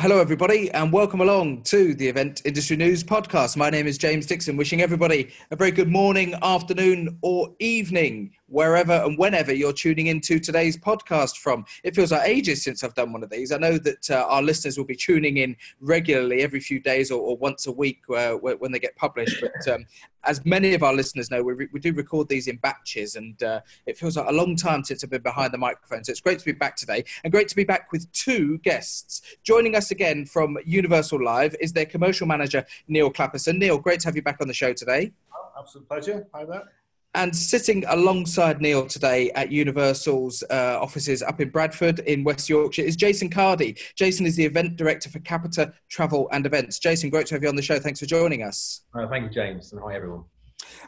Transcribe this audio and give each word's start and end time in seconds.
Hello, 0.00 0.18
everybody, 0.18 0.70
and 0.70 0.90
welcome 0.90 1.20
along 1.20 1.60
to 1.64 1.92
the 1.92 2.08
Event 2.08 2.40
Industry 2.46 2.74
News 2.74 3.04
podcast. 3.04 3.58
My 3.58 3.68
name 3.68 3.86
is 3.86 3.98
James 3.98 4.24
Dixon, 4.24 4.56
wishing 4.56 4.80
everybody 4.80 5.28
a 5.50 5.56
very 5.56 5.70
good 5.70 5.90
morning, 5.90 6.34
afternoon, 6.40 7.18
or 7.20 7.54
evening 7.58 8.30
wherever 8.50 8.92
and 8.92 9.16
whenever 9.16 9.54
you're 9.54 9.72
tuning 9.72 10.08
into 10.08 10.38
today's 10.38 10.76
podcast 10.76 11.38
from. 11.38 11.64
It 11.84 11.94
feels 11.94 12.12
like 12.12 12.28
ages 12.28 12.62
since 12.62 12.84
I've 12.84 12.94
done 12.94 13.12
one 13.12 13.22
of 13.22 13.30
these. 13.30 13.52
I 13.52 13.58
know 13.58 13.78
that 13.78 14.10
uh, 14.10 14.26
our 14.28 14.42
listeners 14.42 14.76
will 14.76 14.84
be 14.84 14.96
tuning 14.96 15.38
in 15.38 15.56
regularly 15.80 16.42
every 16.42 16.60
few 16.60 16.80
days 16.80 17.10
or, 17.10 17.20
or 17.20 17.36
once 17.36 17.66
a 17.66 17.72
week 17.72 18.02
uh, 18.14 18.32
when 18.32 18.72
they 18.72 18.78
get 18.78 18.96
published. 18.96 19.40
But 19.40 19.72
um, 19.72 19.86
as 20.24 20.44
many 20.44 20.74
of 20.74 20.82
our 20.82 20.92
listeners 20.92 21.30
know, 21.30 21.42
we, 21.42 21.52
re- 21.54 21.68
we 21.72 21.80
do 21.80 21.92
record 21.92 22.28
these 22.28 22.48
in 22.48 22.56
batches, 22.56 23.16
and 23.16 23.42
uh, 23.42 23.60
it 23.86 23.96
feels 23.96 24.16
like 24.16 24.28
a 24.28 24.32
long 24.32 24.56
time 24.56 24.84
since 24.84 25.02
I've 25.02 25.10
been 25.10 25.22
behind 25.22 25.52
the 25.52 25.58
microphone. 25.58 26.04
So 26.04 26.10
it's 26.10 26.20
great 26.20 26.38
to 26.40 26.44
be 26.44 26.52
back 26.52 26.76
today, 26.76 27.04
and 27.24 27.32
great 27.32 27.48
to 27.48 27.56
be 27.56 27.64
back 27.64 27.92
with 27.92 28.10
two 28.12 28.58
guests. 28.58 29.22
Joining 29.44 29.76
us 29.76 29.90
again 29.90 30.26
from 30.26 30.58
Universal 30.64 31.24
Live 31.24 31.54
is 31.60 31.72
their 31.72 31.86
commercial 31.86 32.26
manager, 32.26 32.64
Neil 32.88 33.10
Clapperson. 33.10 33.58
Neil, 33.58 33.78
great 33.78 34.00
to 34.00 34.08
have 34.08 34.16
you 34.16 34.22
back 34.22 34.38
on 34.40 34.48
the 34.48 34.54
show 34.54 34.72
today. 34.72 35.12
Oh, 35.32 35.60
absolute 35.60 35.88
pleasure. 35.88 36.26
Hi 36.34 36.44
there. 36.44 36.79
And 37.14 37.34
sitting 37.34 37.84
alongside 37.88 38.60
Neil 38.60 38.86
today 38.86 39.32
at 39.32 39.50
Universal's 39.50 40.44
uh, 40.48 40.78
offices 40.80 41.22
up 41.22 41.40
in 41.40 41.50
Bradford 41.50 41.98
in 42.00 42.22
West 42.22 42.48
Yorkshire 42.48 42.82
is 42.82 42.94
Jason 42.94 43.28
Cardy. 43.28 43.76
Jason 43.96 44.26
is 44.26 44.36
the 44.36 44.44
event 44.44 44.76
director 44.76 45.10
for 45.10 45.18
Capita 45.20 45.72
Travel 45.88 46.28
and 46.30 46.46
Events. 46.46 46.78
Jason, 46.78 47.10
great 47.10 47.26
to 47.26 47.34
have 47.34 47.42
you 47.42 47.48
on 47.48 47.56
the 47.56 47.62
show. 47.62 47.80
Thanks 47.80 47.98
for 47.98 48.06
joining 48.06 48.44
us. 48.44 48.82
Uh, 48.94 49.08
thank 49.08 49.24
you, 49.24 49.30
James, 49.30 49.72
and 49.72 49.80
hi 49.82 49.96
everyone. 49.96 50.22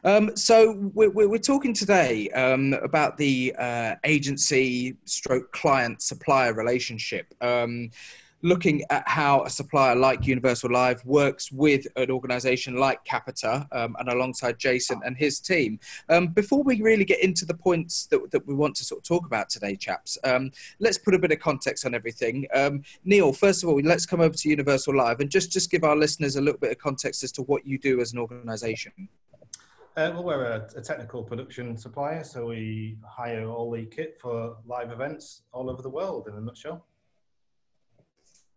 Um, 0.05 0.37
so 0.37 0.91
we're, 0.95 1.11
we're, 1.11 1.39
talking 1.39 1.73
today 1.73 2.29
um, 2.31 2.75
about 2.75 3.17
the 3.17 3.55
uh, 3.59 3.97
agency 4.05 4.97
stroke 5.05 5.51
client 5.53 6.03
supplier 6.03 6.55
relationship. 6.55 7.35
Um, 7.41 7.91
looking 8.43 8.83
at 8.91 9.07
how 9.09 9.45
a 9.45 9.51
supplier 9.51 9.95
like 9.95 10.27
Universal 10.27 10.71
Live 10.73 11.05
works 11.05 11.51
with 11.53 11.87
an 11.97 12.11
organization 12.11 12.77
like 12.77 13.05
Capita 13.05 13.67
um, 13.73 13.97
and 13.99 14.09
alongside 14.09 14.59
Jason 14.59 15.01
and 15.05 15.17
his 15.17 15.41
team. 15.41 15.79
Um, 16.09 16.29
before 16.29 16.63
we 16.63 16.81
really 16.83 17.05
get 17.05 17.23
into 17.23 17.45
the 17.45 17.55
points 17.55 18.07
that, 18.07 18.31
that 18.33 18.47
we 18.47 18.55
want 18.55 18.75
to 18.77 18.85
sort 18.85 19.01
of 19.01 19.05
talk 19.05 19.27
about 19.27 19.49
today, 19.49 19.77
chaps, 19.77 20.19
um, 20.25 20.51
let's 20.81 20.99
put 20.99 21.15
a 21.15 21.19
bit 21.19 21.33
of 21.33 21.39
context 21.39 21.87
on 21.87 21.95
everything. 21.95 22.47
Um, 22.55 22.83
Neil, 23.05 23.33
first 23.33 23.63
of 23.63 23.69
all, 23.69 23.81
let's 23.81 24.07
come 24.07 24.21
over 24.21 24.35
to 24.35 24.49
Universal 24.49 24.97
Live 24.97 25.21
and 25.21 25.31
just, 25.31 25.53
just 25.53 25.71
give 25.71 25.85
our 25.85 25.97
listeners 25.97 26.37
a 26.37 26.41
little 26.41 26.61
bit 26.61 26.73
of 26.73 26.79
context 26.79 27.23
as 27.23 27.33
to 27.33 27.43
what 27.43 27.67
you 27.67 27.79
do 27.79 28.01
as 28.01 28.13
an 28.13 28.19
organization. 28.19 28.93
Uh, 29.95 30.11
well, 30.15 30.25
we're 30.25 30.45
a, 30.45 30.71
a, 30.75 30.81
technical 30.81 31.23
production 31.23 31.77
supplier, 31.77 32.25
so 32.25 32.47
we 32.47 32.97
hire 33.07 33.47
all 33.47 33.71
the 33.71 33.85
kit 33.85 34.17
for 34.19 34.57
live 34.67 34.91
events 34.91 35.43
all 35.53 35.69
over 35.69 35.83
the 35.83 35.91
world 35.91 36.29
in 36.29 36.35
a 36.35 36.41
nutshell. 36.41 36.87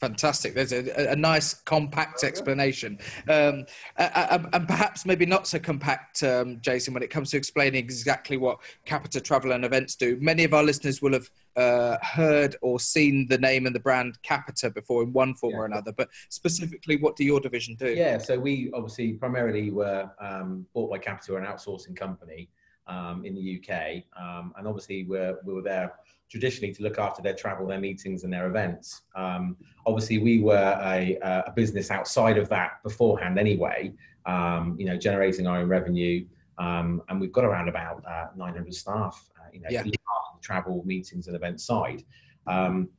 Fantastic. 0.01 0.53
There's 0.53 0.73
a, 0.73 1.11
a 1.11 1.15
nice 1.15 1.53
compact 1.53 2.23
explanation, 2.25 2.99
um, 3.29 3.65
and 3.97 4.67
perhaps 4.67 5.05
maybe 5.05 5.25
not 5.25 5.47
so 5.47 5.57
compact, 5.57 6.21
um, 6.21 6.59
Jason, 6.59 6.93
when 6.93 7.01
it 7.01 7.09
comes 7.09 7.31
to 7.31 7.37
explaining 7.37 7.81
exactly 7.81 8.35
what 8.35 8.59
Capita 8.85 9.21
Travel 9.21 9.53
and 9.53 9.63
Events 9.63 9.95
do. 9.95 10.17
Many 10.19 10.43
of 10.43 10.53
our 10.53 10.63
listeners 10.63 11.01
will 11.01 11.13
have 11.13 11.29
uh, 11.55 11.97
heard 12.01 12.57
or 12.61 12.77
seen 12.79 13.25
the 13.29 13.37
name 13.37 13.65
and 13.65 13.73
the 13.73 13.79
brand 13.79 14.21
Capita 14.21 14.69
before 14.69 15.01
in 15.01 15.13
one 15.13 15.33
form 15.33 15.53
yeah. 15.53 15.59
or 15.59 15.65
another, 15.65 15.93
but 15.93 16.09
specifically, 16.29 16.97
what 16.97 17.15
do 17.15 17.23
your 17.23 17.39
division 17.39 17.75
do? 17.75 17.93
Yeah, 17.93 18.17
so 18.17 18.37
we 18.37 18.69
obviously 18.73 19.13
primarily 19.13 19.71
were 19.71 20.11
um, 20.19 20.65
bought 20.73 20.91
by 20.91 20.97
Capita, 20.97 21.37
an 21.37 21.45
outsourcing 21.45 21.95
company 21.95 22.49
um, 22.87 23.25
in 23.25 23.35
the 23.35 23.59
UK, 23.59 24.03
um, 24.21 24.53
and 24.57 24.67
obviously 24.67 25.03
we're, 25.03 25.37
we 25.45 25.53
were 25.53 25.61
there 25.61 25.93
traditionally 26.29 26.73
to 26.73 26.83
look 26.83 26.97
after 26.97 27.21
their 27.21 27.33
travel, 27.33 27.67
their 27.67 27.79
meetings, 27.79 28.23
and 28.23 28.33
their 28.33 28.47
events. 28.47 29.03
Um, 29.15 29.55
obviously, 29.85 30.17
we 30.17 30.39
were 30.39 30.79
a, 30.83 31.17
a, 31.21 31.51
business 31.55 31.91
outside 31.91 32.37
of 32.37 32.49
that 32.49 32.83
beforehand 32.83 33.37
anyway, 33.37 33.93
um, 34.25 34.75
you 34.79 34.85
know, 34.85 34.97
generating 34.97 35.47
our 35.47 35.59
own 35.59 35.69
revenue. 35.69 36.25
Um, 36.57 37.01
and 37.09 37.19
we've 37.19 37.31
got 37.31 37.45
around 37.45 37.69
about 37.69 38.03
uh, 38.05 38.27
900 38.35 38.73
staff, 38.73 39.29
uh, 39.37 39.49
you 39.53 39.59
know, 39.61 39.67
yeah. 39.69 39.83
the 39.83 39.93
travel, 40.41 40.83
meetings, 40.85 41.27
and 41.27 41.35
event 41.35 41.61
side. 41.61 42.03
Um, 42.47 42.89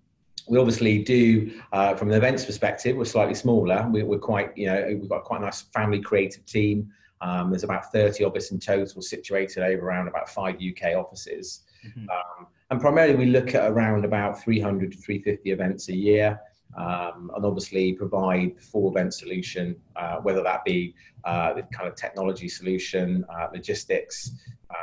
we 0.49 0.59
obviously 0.59 1.03
do, 1.03 1.61
uh, 1.73 1.95
from 1.95 2.09
an 2.09 2.15
events 2.15 2.45
perspective, 2.45 2.97
we're 2.97 3.05
slightly 3.05 3.35
smaller. 3.35 3.89
We, 3.91 4.03
are 4.03 4.19
quite, 4.19 4.57
you 4.57 4.67
know, 4.67 4.97
we've 5.01 5.09
got 5.09 5.25
quite 5.25 5.41
a 5.41 5.45
nice 5.45 5.63
family 5.75 6.01
creative 6.01 6.47
team. 6.47 6.93
Um, 7.21 7.51
there's 7.51 7.65
about 7.65 7.93
30 7.93 8.25
of 8.25 8.37
us 8.37 8.51
in 8.51 8.59
total 8.59 9.03
situated 9.03 9.63
over 9.63 9.87
around 9.87 10.09
about 10.09 10.29
five 10.29 10.57
UK 10.57 10.95
offices. 10.97 11.63
Mm-hmm. 11.87 12.09
Um, 12.11 12.47
and 12.71 12.81
primarily, 12.81 13.15
we 13.15 13.27
look 13.27 13.55
at 13.55 13.71
around 13.71 14.05
about 14.05 14.43
300 14.43 14.93
to 14.93 14.99
350 14.99 15.51
events 15.51 15.89
a 15.89 15.97
year. 15.97 16.41
Um, 16.77 17.31
and 17.35 17.47
obviously 17.47 17.95
provide 17.95 18.55
the 18.59 18.61
full 18.61 18.91
event 18.91 19.15
solution, 19.15 19.77
uh, 19.95 20.17
whether 20.17 20.43
that 20.43 20.63
be 20.63 20.95
uh, 21.25 21.55
the 21.55 21.63
kind 21.63 21.89
of 21.89 21.95
technology 21.95 22.49
solution, 22.49 23.25
uh, 23.35 23.47
logistics, 23.51 24.33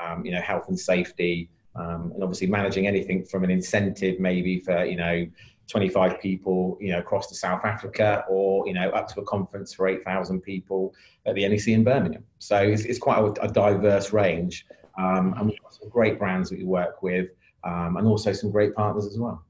um, 0.02 0.26
you 0.26 0.32
know, 0.32 0.42
health 0.42 0.70
and 0.70 0.80
safety, 0.80 1.52
um, 1.76 2.12
and 2.14 2.24
obviously 2.24 2.48
managing 2.48 2.88
anything 2.88 3.24
from 3.24 3.44
an 3.44 3.50
incentive 3.50 4.20
maybe 4.20 4.60
for 4.60 4.86
you 4.86 4.96
know 4.96 5.26
25 5.68 6.20
people, 6.20 6.78
you 6.82 6.92
know, 6.92 7.00
across 7.00 7.28
to 7.28 7.36
South 7.36 7.64
Africa, 7.64 8.24
or 8.30 8.68
you 8.68 8.74
know, 8.74 8.90
up 8.90 9.08
to 9.10 9.22
a 9.22 9.24
conference 9.24 9.74
for 9.74 9.88
8,000 9.88 10.42
people 10.42 10.94
at 11.26 11.36
the 11.36 11.48
NEC 11.48 11.68
in 11.70 11.84
Birmingham. 11.84 12.24
So 12.40 12.58
it's, 12.58 12.84
it's 12.84 13.00
quite 13.00 13.20
a, 13.20 13.44
a, 13.44 13.48
diverse 13.48 14.12
range, 14.12 14.66
um, 14.98 15.34
and 15.38 15.48
we've 15.48 15.62
got 15.62 15.74
some 15.74 15.90
great 15.90 16.20
brands 16.20 16.50
that 16.50 16.60
we 16.60 16.66
work 16.66 17.02
with 17.02 17.30
um, 17.64 17.98
and 17.98 18.08
also 18.08 18.34
some 18.34 18.52
great 18.52 18.76
partners 18.76 19.06
as 19.06 19.18
well. 19.18 19.44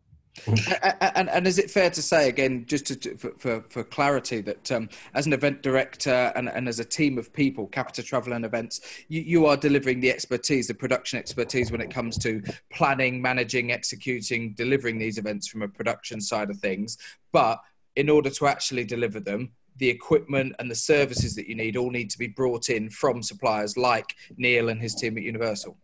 And, 1.16 1.30
and, 1.30 1.48
is 1.48 1.60
it 1.60 1.70
fair 1.70 1.90
to 1.92 2.02
say 2.02 2.28
again, 2.28 2.66
just 2.66 2.88
to, 2.88 3.18
for, 3.18 3.32
for, 3.38 3.64
for, 3.70 3.84
clarity, 3.84 4.42
that 4.42 4.72
um, 4.72 4.90
as 5.14 5.28
an 5.28 5.34
event 5.34 5.62
director 5.62 6.32
and, 6.36 6.50
and, 6.50 6.68
as 6.68 6.80
a 6.80 6.86
team 6.86 7.18
of 7.18 7.32
people, 7.32 7.68
Capita 7.68 8.02
Travel 8.02 8.34
and 8.34 8.44
Events, 8.44 8.82
you, 9.10 9.22
you, 9.22 9.46
are 9.46 9.56
delivering 9.56 10.00
the 10.00 10.10
expertise, 10.10 10.68
the 10.68 10.74
production 10.74 11.20
expertise 11.20 11.72
when 11.72 11.82
it 11.82 11.92
comes 11.92 12.18
to 12.18 12.42
planning, 12.72 13.22
managing, 13.22 13.72
executing, 13.72 14.54
delivering 14.54 14.98
these 14.98 15.18
events 15.18 15.48
from 15.48 15.62
a 15.62 15.68
production 15.68 16.20
side 16.20 16.50
of 16.50 16.58
things. 16.58 16.98
But 17.32 17.60
in 17.96 18.10
order 18.10 18.32
to 18.32 18.48
actually 18.48 18.86
deliver 18.86 19.20
them, 19.20 19.52
the 19.78 19.90
equipment 19.90 20.56
and 20.60 20.70
the 20.70 20.76
services 20.76 21.36
that 21.36 21.48
you 21.48 21.56
need 21.56 21.78
all 21.78 21.92
need 21.92 22.10
to 22.10 22.18
be 22.18 22.28
brought 22.28 22.70
in 22.70 22.90
from 22.90 23.22
suppliers 23.22 23.78
like 23.78 24.16
Neil 24.38 24.70
and 24.70 24.82
his 24.82 24.96
team 24.96 25.18
at 25.18 25.24
Universal. 25.24 25.78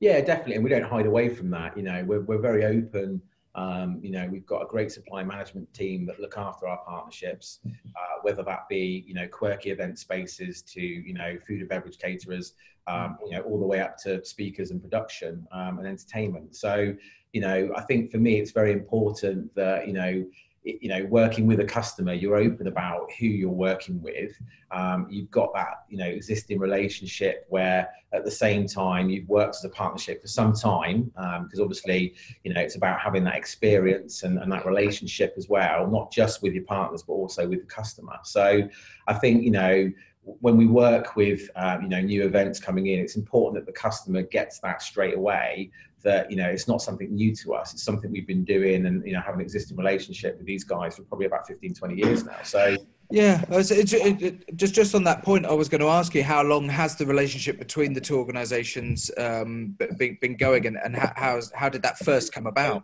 Yeah, 0.00 0.20
definitely, 0.22 0.54
and 0.54 0.64
we 0.64 0.70
don't 0.70 0.82
hide 0.82 1.06
away 1.06 1.28
from 1.28 1.50
that. 1.50 1.76
You 1.76 1.82
know, 1.82 2.02
we're 2.06 2.22
we're 2.22 2.38
very 2.38 2.64
open. 2.64 3.20
Um, 3.54 3.98
you 4.02 4.10
know, 4.10 4.28
we've 4.30 4.46
got 4.46 4.62
a 4.62 4.66
great 4.66 4.92
supply 4.92 5.24
management 5.24 5.72
team 5.74 6.06
that 6.06 6.20
look 6.20 6.36
after 6.36 6.68
our 6.68 6.78
partnerships, 6.78 7.58
uh, 7.66 8.20
whether 8.22 8.42
that 8.44 8.68
be 8.68 9.04
you 9.06 9.14
know 9.14 9.26
quirky 9.26 9.70
event 9.70 9.98
spaces 9.98 10.62
to 10.62 10.80
you 10.80 11.14
know 11.14 11.36
food 11.46 11.60
and 11.60 11.68
beverage 11.68 11.98
caterers, 11.98 12.54
um, 12.86 13.18
you 13.24 13.32
know 13.32 13.42
all 13.42 13.58
the 13.58 13.66
way 13.66 13.80
up 13.80 13.96
to 13.98 14.24
speakers 14.24 14.70
and 14.70 14.80
production 14.80 15.46
um, 15.52 15.78
and 15.78 15.86
entertainment. 15.86 16.54
So 16.54 16.94
you 17.32 17.40
know, 17.40 17.70
I 17.76 17.82
think 17.82 18.10
for 18.10 18.18
me 18.18 18.40
it's 18.40 18.52
very 18.52 18.72
important 18.72 19.54
that 19.54 19.86
you 19.86 19.92
know 19.92 20.24
you 20.62 20.88
know 20.88 21.04
working 21.06 21.46
with 21.46 21.60
a 21.60 21.64
customer 21.64 22.12
you're 22.12 22.36
open 22.36 22.66
about 22.66 23.10
who 23.18 23.26
you're 23.26 23.48
working 23.48 24.00
with. 24.02 24.32
Um, 24.70 25.06
you've 25.10 25.30
got 25.30 25.52
that 25.54 25.84
you 25.88 25.96
know 25.96 26.06
existing 26.06 26.58
relationship 26.58 27.46
where 27.48 27.88
at 28.12 28.24
the 28.24 28.30
same 28.30 28.66
time 28.66 29.08
you've 29.08 29.28
worked 29.28 29.56
as 29.56 29.64
a 29.64 29.70
partnership 29.70 30.20
for 30.20 30.28
some 30.28 30.52
time 30.52 31.04
because 31.14 31.58
um, 31.58 31.62
obviously 31.62 32.14
you 32.44 32.52
know 32.52 32.60
it's 32.60 32.76
about 32.76 33.00
having 33.00 33.24
that 33.24 33.36
experience 33.36 34.22
and, 34.22 34.38
and 34.38 34.52
that 34.52 34.66
relationship 34.66 35.34
as 35.36 35.48
well 35.48 35.86
not 35.86 36.12
just 36.12 36.42
with 36.42 36.52
your 36.52 36.64
partners 36.64 37.02
but 37.02 37.14
also 37.14 37.48
with 37.48 37.60
the 37.60 37.66
customer. 37.66 38.18
So 38.22 38.68
i 39.08 39.14
think 39.14 39.42
you 39.42 39.50
know 39.50 39.90
when 40.22 40.56
we 40.56 40.66
work 40.66 41.16
with 41.16 41.50
um, 41.56 41.82
you 41.82 41.88
know 41.88 42.00
new 42.00 42.24
events 42.24 42.60
coming 42.60 42.88
in 42.88 42.98
it's 42.98 43.16
important 43.16 43.54
that 43.54 43.66
the 43.66 43.78
customer 43.78 44.22
gets 44.22 44.58
that 44.60 44.82
straight 44.82 45.16
away 45.16 45.70
that 46.02 46.30
you 46.30 46.36
know 46.36 46.48
it's 46.48 46.68
not 46.68 46.82
something 46.82 47.14
new 47.14 47.34
to 47.36 47.54
us. 47.54 47.72
It's 47.72 47.82
something 47.82 48.10
we've 48.10 48.26
been 48.26 48.44
doing 48.44 48.86
and 48.86 49.06
you 49.06 49.12
know 49.12 49.20
have 49.20 49.34
an 49.34 49.40
existing 49.40 49.76
relationship 49.76 50.38
with 50.38 50.46
these 50.46 50.64
guys 50.64 50.96
for 50.96 51.02
probably 51.02 51.26
about 51.26 51.46
15 51.46 51.74
20 51.74 51.94
years 51.94 52.24
now. 52.24 52.36
So 52.42 52.76
yeah 53.10 53.44
it, 53.50 53.92
it, 53.92 54.22
it, 54.22 54.56
just 54.56 54.74
just 54.74 54.94
on 54.94 55.02
that 55.04 55.22
point 55.22 55.44
i 55.44 55.52
was 55.52 55.68
going 55.68 55.80
to 55.80 55.88
ask 55.88 56.14
you 56.14 56.22
how 56.22 56.42
long 56.42 56.68
has 56.68 56.96
the 56.96 57.04
relationship 57.04 57.58
between 57.58 57.92
the 57.92 58.00
two 58.00 58.16
organizations 58.16 59.10
um, 59.18 59.76
been, 59.98 60.16
been 60.20 60.36
going 60.36 60.66
and, 60.66 60.76
and 60.76 60.96
how, 60.96 61.40
how 61.54 61.68
did 61.68 61.82
that 61.82 61.98
first 61.98 62.32
come 62.32 62.46
about? 62.46 62.82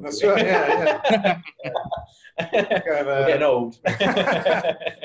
That's 0.00 0.22
right 0.22 0.44
yeah 0.46 1.00
yeah, 1.20 1.40
yeah. 2.52 3.26
getting 3.26 3.42
old. 3.42 3.78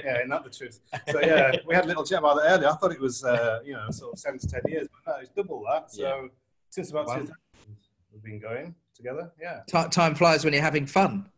Yeah 0.03 0.23
not 0.25 0.43
that 0.43 0.51
the 0.51 0.57
truth. 0.57 0.79
So 1.09 1.21
yeah 1.21 1.51
we 1.67 1.73
had 1.73 1.85
a 1.85 1.87
little 1.87 2.03
chat 2.03 2.19
about 2.19 2.37
that 2.37 2.51
earlier. 2.51 2.69
I 2.69 2.75
thought 2.75 2.91
it 2.91 2.99
was 2.99 3.23
uh, 3.23 3.59
you 3.65 3.73
know 3.73 3.89
sort 3.89 4.13
of 4.13 4.19
seven 4.19 4.39
to 4.39 4.47
ten 4.47 4.61
years 4.67 4.87
but 5.05 5.11
no 5.11 5.19
it's 5.21 5.31
double 5.31 5.63
that 5.69 5.91
so 5.91 6.01
yeah 6.01 6.27
since 6.71 6.89
about 6.89 7.07
wow. 7.07 7.17
2000 7.17 7.35
we've 8.11 8.23
been 8.23 8.39
going 8.39 8.75
together. 8.95 9.31
Yeah. 9.39 9.61
T- 9.67 9.89
time 9.89 10.15
flies 10.15 10.43
when 10.43 10.53
you're 10.53 10.63
having 10.63 10.85
fun. 10.85 11.29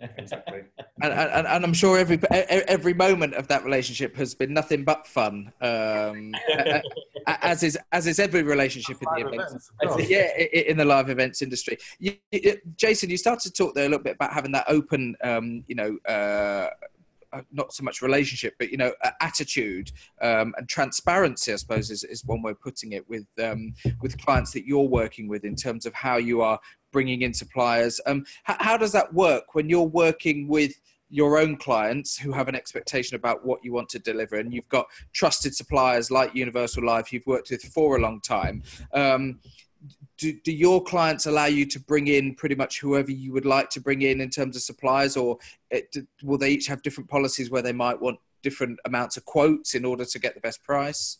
exactly. 0.00 0.62
and, 1.02 1.12
and, 1.12 1.46
and, 1.46 1.64
I'm 1.64 1.74
sure 1.74 1.98
every 1.98 2.18
every 2.30 2.94
moment 2.94 3.34
of 3.34 3.48
that 3.48 3.64
relationship 3.64 4.16
has 4.16 4.34
been 4.34 4.54
nothing 4.54 4.84
but 4.84 5.06
fun. 5.06 5.52
Um, 5.60 6.34
as 7.26 7.62
is 7.62 7.78
as 7.92 8.06
is 8.06 8.18
every 8.18 8.42
relationship 8.42 8.96
in 9.02 9.08
the 9.14 9.28
events, 9.28 9.70
events 9.82 10.08
yeah, 10.08 10.36
in 10.38 10.78
the 10.78 10.84
live 10.84 11.10
events 11.10 11.42
industry. 11.42 11.76
You, 11.98 12.14
Jason, 12.76 13.10
you 13.10 13.18
started 13.18 13.52
to 13.52 13.52
talk 13.52 13.74
there 13.74 13.84
a 13.84 13.88
little 13.88 14.02
bit 14.02 14.14
about 14.14 14.32
having 14.32 14.52
that 14.52 14.64
open, 14.68 15.16
um, 15.22 15.64
you 15.66 15.74
know. 15.74 15.98
Uh, 16.10 16.70
not 17.52 17.72
so 17.72 17.82
much 17.82 18.02
relationship, 18.02 18.54
but 18.58 18.70
you 18.70 18.76
know, 18.76 18.92
attitude 19.20 19.90
um, 20.20 20.54
and 20.56 20.68
transparency. 20.68 21.52
I 21.52 21.56
suppose 21.56 21.90
is, 21.90 22.04
is 22.04 22.24
one 22.24 22.42
way 22.42 22.52
of 22.52 22.60
putting 22.60 22.92
it 22.92 23.08
with 23.08 23.26
um, 23.42 23.74
with 24.00 24.18
clients 24.18 24.52
that 24.52 24.66
you're 24.66 24.88
working 24.88 25.28
with 25.28 25.44
in 25.44 25.54
terms 25.54 25.86
of 25.86 25.94
how 25.94 26.16
you 26.16 26.40
are 26.40 26.58
bringing 26.92 27.22
in 27.22 27.34
suppliers. 27.34 28.00
Um, 28.06 28.24
how, 28.44 28.56
how 28.60 28.76
does 28.76 28.92
that 28.92 29.12
work 29.12 29.54
when 29.54 29.68
you're 29.68 29.82
working 29.82 30.48
with 30.48 30.72
your 31.10 31.38
own 31.38 31.56
clients 31.56 32.18
who 32.18 32.32
have 32.32 32.48
an 32.48 32.54
expectation 32.54 33.16
about 33.16 33.44
what 33.44 33.64
you 33.64 33.72
want 33.72 33.88
to 33.88 33.98
deliver 33.98 34.36
and 34.36 34.52
you've 34.52 34.68
got 34.68 34.86
trusted 35.14 35.54
suppliers 35.54 36.10
like 36.10 36.34
Universal 36.34 36.84
Live 36.84 37.10
you've 37.12 37.26
worked 37.26 37.50
with 37.50 37.62
for 37.62 37.96
a 37.96 38.00
long 38.00 38.20
time 38.20 38.62
um, 38.92 39.40
do, 40.18 40.32
do 40.44 40.52
your 40.52 40.82
clients 40.82 41.26
allow 41.26 41.46
you 41.46 41.64
to 41.64 41.80
bring 41.80 42.08
in 42.08 42.34
pretty 42.34 42.54
much 42.54 42.80
whoever 42.80 43.10
you 43.10 43.32
would 43.32 43.46
like 43.46 43.70
to 43.70 43.80
bring 43.80 44.02
in 44.02 44.20
in 44.20 44.28
terms 44.28 44.56
of 44.56 44.62
suppliers 44.62 45.16
or 45.16 45.38
it, 45.70 45.96
will 46.22 46.36
they 46.36 46.50
each 46.50 46.66
have 46.66 46.82
different 46.82 47.08
policies 47.08 47.50
where 47.50 47.62
they 47.62 47.72
might 47.72 47.98
want 48.00 48.18
different 48.42 48.78
amounts 48.84 49.16
of 49.16 49.24
quotes 49.24 49.74
in 49.74 49.84
order 49.84 50.04
to 50.04 50.18
get 50.18 50.34
the 50.34 50.40
best 50.40 50.62
price 50.62 51.18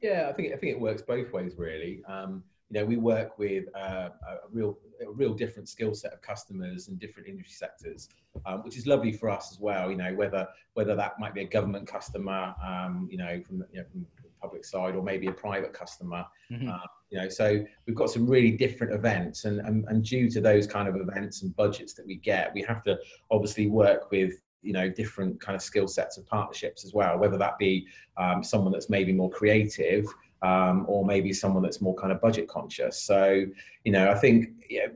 yeah 0.00 0.26
i 0.28 0.32
think 0.32 0.52
i 0.52 0.56
think 0.56 0.72
it 0.72 0.80
works 0.80 1.02
both 1.02 1.32
ways 1.32 1.52
really 1.56 2.02
um, 2.06 2.42
you 2.70 2.80
know, 2.80 2.86
we 2.86 2.96
work 2.96 3.38
with 3.38 3.64
uh, 3.74 4.10
a 4.28 4.36
real, 4.52 4.78
a 5.00 5.10
real 5.10 5.32
different 5.32 5.68
skill 5.68 5.94
set 5.94 6.12
of 6.12 6.20
customers 6.20 6.88
and 6.88 6.98
different 6.98 7.26
industry 7.28 7.54
sectors, 7.54 8.10
um, 8.44 8.62
which 8.62 8.76
is 8.76 8.86
lovely 8.86 9.10
for 9.10 9.30
us 9.30 9.50
as 9.52 9.58
well. 9.58 9.90
You 9.90 9.96
know, 9.96 10.14
whether 10.14 10.46
whether 10.74 10.94
that 10.94 11.18
might 11.18 11.34
be 11.34 11.40
a 11.40 11.46
government 11.46 11.86
customer, 11.86 12.54
um, 12.64 13.08
you 13.10 13.16
know, 13.16 13.40
from, 13.46 13.64
you 13.72 13.80
know, 13.80 13.84
from 13.90 14.06
public 14.40 14.64
side, 14.64 14.94
or 14.94 15.02
maybe 15.02 15.26
a 15.26 15.32
private 15.32 15.72
customer. 15.72 16.24
Mm-hmm. 16.50 16.68
Uh, 16.68 16.78
you 17.10 17.20
know, 17.20 17.28
so 17.28 17.64
we've 17.86 17.96
got 17.96 18.10
some 18.10 18.26
really 18.26 18.52
different 18.52 18.92
events, 18.92 19.44
and, 19.44 19.60
and 19.60 19.84
and 19.88 20.04
due 20.04 20.30
to 20.30 20.40
those 20.40 20.66
kind 20.66 20.88
of 20.88 20.96
events 20.96 21.42
and 21.42 21.54
budgets 21.56 21.94
that 21.94 22.06
we 22.06 22.16
get, 22.16 22.52
we 22.54 22.62
have 22.62 22.82
to 22.84 22.98
obviously 23.30 23.66
work 23.66 24.10
with 24.10 24.34
you 24.62 24.72
know 24.72 24.88
different 24.88 25.40
kind 25.40 25.54
of 25.54 25.62
skill 25.62 25.86
sets 25.86 26.18
of 26.18 26.26
partnerships 26.26 26.84
as 26.84 26.92
well 26.92 27.16
whether 27.16 27.38
that 27.38 27.56
be 27.58 27.86
um, 28.16 28.42
someone 28.42 28.72
that's 28.72 28.90
maybe 28.90 29.12
more 29.12 29.30
creative 29.30 30.04
um, 30.42 30.84
or 30.88 31.04
maybe 31.04 31.32
someone 31.32 31.62
that's 31.62 31.80
more 31.80 31.94
kind 31.94 32.12
of 32.12 32.20
budget 32.20 32.48
conscious. 32.48 33.02
So, 33.02 33.44
you 33.84 33.92
know, 33.92 34.10
I 34.10 34.14
think 34.14 34.50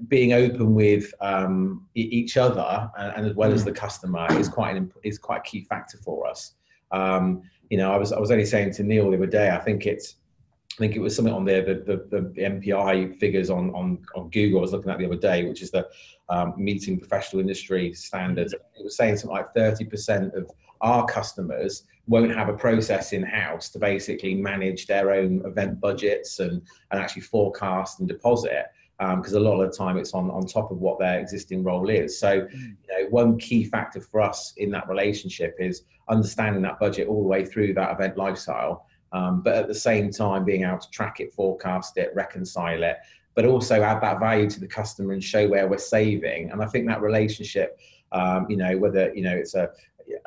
being 0.08 0.32
open 0.32 0.74
with 0.74 1.12
um, 1.20 1.86
each 1.94 2.36
other 2.36 2.90
and, 2.98 3.16
and, 3.16 3.26
as 3.26 3.34
well 3.34 3.52
as 3.52 3.62
mm. 3.62 3.66
the 3.66 3.72
customer 3.72 4.26
is 4.32 4.48
quite 4.48 4.76
an 4.76 4.92
is 5.02 5.18
quite 5.18 5.38
a 5.38 5.42
key 5.42 5.62
factor 5.62 5.98
for 5.98 6.26
us. 6.26 6.54
You 7.72 7.78
know, 7.78 7.90
I 7.90 7.96
was 7.96 8.12
I 8.12 8.20
was 8.20 8.30
only 8.30 8.44
saying 8.44 8.74
to 8.74 8.82
Neil 8.82 9.10
the 9.10 9.16
other 9.16 9.24
day. 9.24 9.48
I 9.48 9.58
think 9.58 9.86
it's 9.86 10.16
I 10.74 10.76
think 10.76 10.94
it 10.94 10.98
was 11.00 11.16
something 11.16 11.32
on 11.32 11.46
there 11.46 11.64
the, 11.64 11.76
the, 11.86 12.30
the 12.34 12.42
MPI 12.42 13.19
figures 13.19 13.48
on, 13.48 13.70
on, 13.70 14.04
on 14.14 14.28
Google 14.28 14.58
I 14.58 14.60
was 14.60 14.72
looking 14.72 14.90
at 14.90 14.98
the 14.98 15.06
other 15.06 15.16
day, 15.16 15.48
which 15.48 15.62
is 15.62 15.70
the 15.70 15.88
um, 16.28 16.52
meeting 16.58 16.98
professional 16.98 17.40
industry 17.40 17.94
standards. 17.94 18.52
It 18.52 18.84
was 18.84 18.94
saying 18.94 19.16
something 19.16 19.34
like 19.34 19.54
30% 19.54 20.34
of 20.34 20.50
our 20.82 21.06
customers 21.06 21.84
won't 22.08 22.34
have 22.34 22.50
a 22.50 22.56
process 22.56 23.14
in 23.14 23.22
house 23.22 23.70
to 23.70 23.78
basically 23.78 24.34
manage 24.34 24.86
their 24.86 25.12
own 25.12 25.42
event 25.46 25.80
budgets 25.80 26.40
and, 26.40 26.60
and 26.90 27.00
actually 27.00 27.22
forecast 27.22 28.00
and 28.00 28.08
deposit 28.08 28.66
because 28.98 29.34
um, 29.34 29.40
a 29.40 29.44
lot 29.44 29.60
of 29.60 29.70
the 29.70 29.76
time 29.76 29.96
it's 29.96 30.12
on, 30.12 30.30
on 30.30 30.46
top 30.46 30.70
of 30.70 30.78
what 30.78 30.98
their 30.98 31.18
existing 31.20 31.64
role 31.64 31.88
is. 31.88 32.18
So, 32.18 32.42
mm. 32.42 32.52
you 32.52 32.88
know, 32.88 32.91
one 33.12 33.38
key 33.38 33.64
factor 33.64 34.00
for 34.00 34.23
us 34.23 34.55
in 34.56 34.70
that 34.70 34.88
relationship 34.88 35.55
is 35.59 35.82
understanding 36.09 36.62
that 36.62 36.81
budget 36.81 37.09
all 37.09 37.23
the 37.23 37.29
way 37.29 37.44
through 37.44 37.75
that 37.75 37.93
event 37.93 38.17
lifestyle, 38.17 38.87
um, 39.12 39.43
but 39.43 39.55
at 39.55 39.69
the 39.69 39.75
same 39.75 40.11
time 40.11 40.47
being 40.47 40.64
able 40.64 40.79
to 40.79 40.91
track 40.91 41.20
it, 41.20 41.32
forecast 41.35 41.99
it, 41.99 42.11
reconcile 42.14 42.82
it, 42.82 42.97
but 43.35 43.44
also 43.44 43.82
add 43.82 44.00
that 44.00 44.19
value 44.19 44.49
to 44.49 44.59
the 44.59 44.67
customer 44.67 45.12
and 45.12 45.23
show 45.23 45.47
where 45.47 45.69
we're 45.69 45.76
saving. 45.76 46.50
And 46.50 46.62
I 46.62 46.67
think 46.67 46.87
that 46.88 47.03
relationship, 47.03 47.79
um, 48.12 48.47
you 48.49 48.56
know, 48.56 48.79
whether 48.79 49.14
you 49.14 49.23
know 49.23 49.37
it's 49.37 49.55
a 49.55 49.70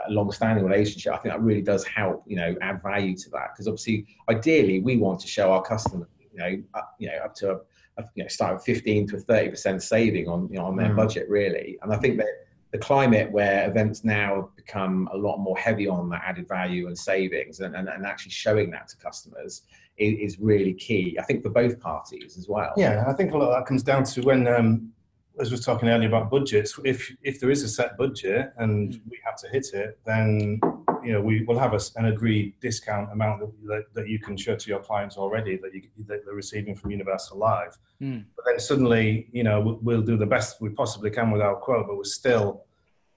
a 0.07 0.11
long-standing 0.11 0.63
relationship, 0.63 1.13
I 1.13 1.17
think 1.17 1.33
that 1.33 1.41
really 1.41 1.61
does 1.61 1.83
help, 1.85 2.23
you 2.25 2.37
know, 2.37 2.55
add 2.61 2.81
value 2.81 3.15
to 3.17 3.29
that. 3.31 3.49
Because 3.53 3.67
obviously, 3.67 4.05
ideally, 4.29 4.79
we 4.79 4.97
want 4.97 5.19
to 5.21 5.27
show 5.27 5.51
our 5.51 5.61
customer, 5.61 6.07
you 6.19 6.39
know, 6.39 6.63
up, 6.73 6.95
you 6.97 7.07
know, 7.07 7.17
up 7.23 7.35
to 7.35 7.51
a, 7.51 7.55
a 7.97 8.05
you 8.15 8.23
know, 8.23 8.29
start 8.29 8.53
with 8.55 8.63
15 8.63 9.07
to 9.09 9.19
30 9.19 9.49
percent 9.49 9.83
saving 9.83 10.27
on, 10.27 10.47
you 10.49 10.59
know, 10.59 10.65
on 10.65 10.75
their 10.75 10.89
mm. 10.89 10.95
budget, 10.95 11.27
really. 11.29 11.77
And 11.81 11.91
I 11.93 11.97
think 11.97 12.17
that 12.17 12.44
the 12.75 12.85
climate 12.85 13.31
where 13.31 13.69
events 13.69 14.03
now 14.03 14.49
become 14.57 15.07
a 15.13 15.17
lot 15.17 15.37
more 15.37 15.57
heavy 15.57 15.87
on 15.87 16.09
that 16.09 16.21
added 16.25 16.45
value 16.45 16.87
and 16.87 16.97
savings, 16.97 17.61
and, 17.61 17.73
and, 17.73 17.87
and 17.87 18.05
actually 18.05 18.33
showing 18.33 18.69
that 18.71 18.89
to 18.89 18.97
customers 18.97 19.61
is, 19.97 20.33
is, 20.33 20.39
really 20.39 20.73
key. 20.73 21.17
I 21.17 21.23
think 21.23 21.41
for 21.41 21.51
both 21.51 21.79
parties 21.79 22.37
as 22.37 22.49
well. 22.49 22.73
Yeah, 22.75 23.05
I 23.07 23.13
think 23.13 23.31
a 23.31 23.37
lot 23.37 23.47
of 23.47 23.55
that 23.55 23.65
comes 23.65 23.81
down 23.81 24.03
to 24.03 24.21
when 24.23 24.45
um, 24.47 24.91
as 25.39 25.51
we 25.51 25.57
were 25.57 25.63
talking 25.63 25.87
earlier 25.89 26.09
about 26.09 26.29
budgets, 26.29 26.77
if 26.83 27.15
if 27.21 27.39
there 27.39 27.49
is 27.49 27.63
a 27.63 27.69
set 27.69 27.97
budget 27.97 28.51
and 28.57 28.99
we 29.09 29.17
have 29.23 29.37
to 29.37 29.47
hit 29.47 29.67
it, 29.73 29.99
then 30.05 30.59
you 31.03 31.13
know 31.13 31.21
we 31.21 31.43
will 31.43 31.59
have 31.59 31.73
a, 31.73 31.79
an 31.97 32.05
agreed 32.05 32.53
discount 32.61 33.11
amount 33.11 33.41
that, 33.67 33.85
that, 33.93 34.07
you 34.07 34.19
can 34.19 34.35
show 34.35 34.55
to 34.55 34.69
your 34.69 34.79
clients 34.79 35.17
already 35.17 35.57
that, 35.57 35.73
you, 35.73 35.81
that 36.07 36.25
they're 36.25 36.33
receiving 36.33 36.75
from 36.75 36.91
Universal 36.91 37.37
Live. 37.37 37.77
Mm. 38.01 38.25
But 38.35 38.45
then 38.47 38.59
suddenly, 38.59 39.29
you 39.31 39.43
know, 39.43 39.79
we'll 39.81 40.01
do 40.01 40.17
the 40.17 40.25
best 40.25 40.61
we 40.61 40.69
possibly 40.69 41.09
can 41.09 41.31
with 41.31 41.41
our 41.41 41.55
quote, 41.55 41.87
but 41.87 41.95
we're 41.97 42.03
still 42.03 42.64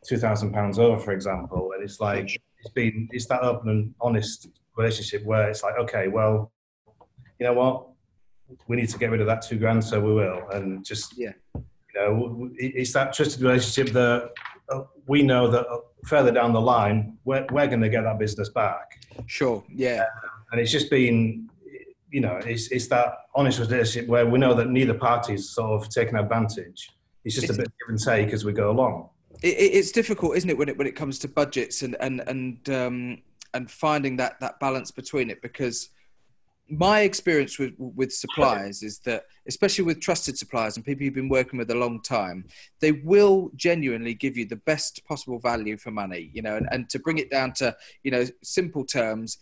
two 0.06 0.16
thousand 0.16 0.52
pounds 0.52 0.78
over, 0.78 0.98
for 0.98 1.12
example, 1.12 1.72
and 1.74 1.82
it's 1.82 2.00
like 2.00 2.40
it's 2.60 2.72
been 2.74 3.08
it's 3.12 3.26
that 3.26 3.42
open 3.42 3.68
and 3.68 3.94
honest 4.00 4.48
relationship 4.76 5.24
where 5.24 5.48
it's 5.48 5.62
like, 5.62 5.76
okay, 5.78 6.08
well, 6.08 6.52
you 7.38 7.46
know 7.46 7.52
what, 7.52 7.88
we 8.68 8.76
need 8.76 8.88
to 8.88 8.98
get 8.98 9.10
rid 9.10 9.20
of 9.20 9.26
that 9.26 9.42
two 9.42 9.58
grand, 9.58 9.84
so 9.84 10.00
we 10.00 10.12
will, 10.12 10.48
and 10.52 10.84
just 10.84 11.18
yeah 11.18 11.32
you 11.94 12.00
know, 12.00 12.50
it's 12.56 12.92
that 12.92 13.12
trusted 13.12 13.42
relationship 13.42 13.92
that 13.92 14.32
uh, 14.70 14.82
we 15.06 15.22
know 15.22 15.48
that 15.48 15.66
uh, 15.66 15.78
further 16.04 16.30
down 16.30 16.52
the 16.52 16.60
line, 16.60 17.16
we're, 17.24 17.46
we're 17.50 17.66
going 17.66 17.80
to 17.80 17.88
get 17.88 18.02
that 18.02 18.18
business 18.18 18.48
back. 18.48 19.04
Sure, 19.26 19.64
yeah. 19.68 20.02
Uh, 20.02 20.28
and 20.52 20.60
it's 20.60 20.70
just 20.70 20.90
been, 20.90 21.48
you 22.10 22.20
know, 22.20 22.36
it's, 22.44 22.68
it's 22.68 22.88
that 22.88 23.18
honest 23.34 23.58
relationship 23.58 24.08
where 24.08 24.26
we 24.26 24.38
know 24.38 24.54
that 24.54 24.68
neither 24.68 24.94
party's 24.94 25.50
sort 25.50 25.82
of 25.82 25.88
taking 25.88 26.16
advantage. 26.16 26.90
It's 27.24 27.34
just 27.34 27.48
it's, 27.48 27.54
a 27.54 27.56
bit 27.58 27.66
of 27.66 27.72
give 27.78 27.88
and 27.88 27.98
take 27.98 28.32
as 28.32 28.44
we 28.44 28.52
go 28.52 28.70
along. 28.70 29.08
It, 29.42 29.48
it's 29.48 29.92
difficult, 29.92 30.36
isn't 30.36 30.50
it, 30.50 30.58
when 30.58 30.68
it 30.68 30.78
when 30.78 30.86
it 30.86 30.96
comes 30.96 31.18
to 31.20 31.28
budgets 31.28 31.82
and 31.82 31.96
and 32.00 32.20
and 32.26 32.68
um, 32.70 33.18
and 33.54 33.70
finding 33.70 34.16
that 34.16 34.40
that 34.40 34.60
balance 34.60 34.90
between 34.90 35.30
it? 35.30 35.42
Because 35.42 35.90
my 36.70 37.00
experience 37.00 37.58
with 37.58 37.72
with 37.78 38.12
suppliers 38.12 38.82
is 38.82 38.98
that 39.00 39.24
especially 39.46 39.84
with 39.84 40.00
trusted 40.00 40.36
suppliers 40.36 40.76
and 40.76 40.84
people 40.84 41.02
you've 41.02 41.14
been 41.14 41.28
working 41.28 41.58
with 41.58 41.70
a 41.70 41.74
long 41.74 42.00
time 42.02 42.44
they 42.80 42.92
will 42.92 43.50
genuinely 43.56 44.12
give 44.12 44.36
you 44.36 44.44
the 44.44 44.56
best 44.56 45.02
possible 45.06 45.38
value 45.38 45.78
for 45.78 45.90
money 45.90 46.30
you 46.34 46.42
know 46.42 46.56
and, 46.56 46.68
and 46.70 46.90
to 46.90 46.98
bring 46.98 47.16
it 47.16 47.30
down 47.30 47.52
to 47.52 47.74
you 48.02 48.10
know 48.10 48.24
simple 48.42 48.84
terms 48.84 49.38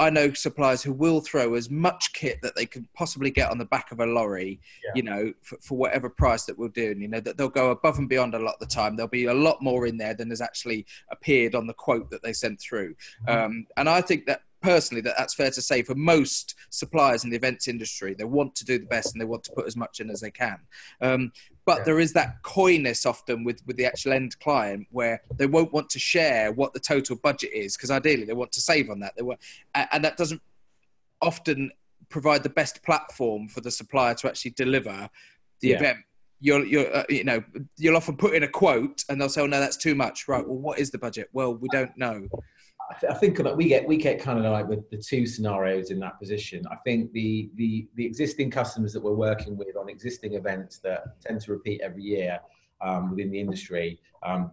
I 0.00 0.08
know 0.08 0.32
suppliers 0.32 0.82
who 0.82 0.94
will 0.94 1.20
throw 1.20 1.54
as 1.54 1.68
much 1.68 2.14
kit 2.14 2.40
that 2.40 2.56
they 2.56 2.64
can 2.64 2.88
possibly 2.94 3.30
get 3.30 3.50
on 3.50 3.58
the 3.58 3.66
back 3.66 3.92
of 3.92 4.00
a 4.00 4.06
lorry, 4.06 4.58
yeah. 4.82 4.92
you 4.94 5.02
know, 5.02 5.32
for, 5.42 5.58
for, 5.60 5.76
whatever 5.76 6.08
price 6.08 6.44
that 6.46 6.58
we're 6.58 6.68
doing. 6.68 7.02
You 7.02 7.08
know, 7.08 7.20
that 7.20 7.36
they'll 7.36 7.50
go 7.50 7.70
above 7.70 7.98
and 7.98 8.08
beyond 8.08 8.34
a 8.34 8.38
lot 8.38 8.54
of 8.54 8.60
the 8.60 8.74
time. 8.74 8.96
There'll 8.96 9.08
be 9.08 9.26
a 9.26 9.34
lot 9.34 9.60
more 9.60 9.86
in 9.86 9.98
there 9.98 10.14
than 10.14 10.30
has 10.30 10.40
actually 10.40 10.86
appeared 11.10 11.54
on 11.54 11.66
the 11.66 11.74
quote 11.74 12.10
that 12.10 12.22
they 12.22 12.32
sent 12.32 12.60
through. 12.62 12.94
Mm-hmm. 13.26 13.44
Um, 13.44 13.66
and 13.76 13.90
I 13.90 14.00
think 14.00 14.24
that 14.24 14.40
personally 14.62 15.00
that 15.02 15.14
that's 15.16 15.34
fair 15.34 15.50
to 15.50 15.62
say 15.62 15.82
for 15.82 15.94
most 15.94 16.54
suppliers 16.70 17.24
in 17.24 17.30
the 17.30 17.36
events 17.36 17.68
industry. 17.68 18.14
They 18.14 18.24
want 18.24 18.54
to 18.56 18.64
do 18.64 18.78
the 18.78 18.86
best 18.86 19.14
and 19.14 19.20
they 19.20 19.26
want 19.26 19.44
to 19.44 19.52
put 19.52 19.66
as 19.66 19.76
much 19.76 20.00
in 20.00 20.10
as 20.10 20.20
they 20.20 20.30
can. 20.30 20.58
Um, 21.00 21.32
but 21.66 21.78
yeah. 21.78 21.84
there 21.84 22.00
is 22.00 22.12
that 22.14 22.42
coyness 22.42 23.06
often 23.06 23.44
with, 23.44 23.60
with 23.66 23.76
the 23.76 23.86
actual 23.86 24.12
end 24.12 24.38
client 24.40 24.86
where 24.90 25.22
they 25.36 25.46
won't 25.46 25.72
want 25.72 25.90
to 25.90 25.98
share 25.98 26.52
what 26.52 26.72
the 26.72 26.80
total 26.80 27.16
budget 27.16 27.52
is 27.52 27.76
because 27.76 27.90
ideally 27.90 28.24
they 28.24 28.32
want 28.32 28.52
to 28.52 28.60
save 28.60 28.90
on 28.90 29.00
that. 29.00 29.14
They 29.16 29.22
want, 29.22 29.40
and 29.74 30.04
that 30.04 30.16
doesn't 30.16 30.42
often 31.22 31.70
provide 32.08 32.42
the 32.42 32.50
best 32.50 32.82
platform 32.82 33.48
for 33.48 33.60
the 33.60 33.70
supplier 33.70 34.14
to 34.14 34.28
actually 34.28 34.50
deliver 34.52 35.08
the 35.60 35.68
yeah. 35.68 35.76
event 35.76 35.98
you'll, 36.40 36.64
you'll 36.64 36.86
uh, 36.92 37.04
you 37.08 37.22
know 37.22 37.42
you'll 37.76 37.96
often 37.96 38.16
put 38.16 38.34
in 38.34 38.42
a 38.42 38.48
quote 38.48 39.04
and 39.08 39.20
they'll 39.20 39.28
say 39.28 39.42
oh 39.42 39.46
no 39.46 39.60
that's 39.60 39.76
too 39.76 39.94
much 39.94 40.26
right 40.26 40.46
well 40.46 40.56
what 40.56 40.78
is 40.78 40.90
the 40.90 40.98
budget 40.98 41.28
well 41.32 41.54
we 41.54 41.68
don't 41.68 41.96
know 41.96 42.26
I 43.08 43.14
think 43.14 43.38
that 43.38 43.56
we 43.56 43.68
get 43.68 43.86
we 43.86 43.96
get 43.96 44.20
kind 44.20 44.38
of 44.38 44.44
like 44.52 44.68
the, 44.68 44.82
the 44.90 44.96
two 44.96 45.26
scenarios 45.26 45.90
in 45.90 46.00
that 46.00 46.18
position. 46.18 46.64
I 46.70 46.76
think 46.84 47.12
the 47.12 47.50
the 47.54 47.88
the 47.94 48.04
existing 48.04 48.50
customers 48.50 48.92
that 48.92 49.02
we're 49.02 49.12
working 49.12 49.56
with 49.56 49.76
on 49.76 49.88
existing 49.88 50.34
events 50.34 50.78
that 50.78 51.20
tend 51.20 51.40
to 51.42 51.52
repeat 51.52 51.80
every 51.82 52.02
year 52.02 52.38
um, 52.80 53.10
within 53.10 53.30
the 53.30 53.40
industry, 53.40 54.00
um, 54.22 54.52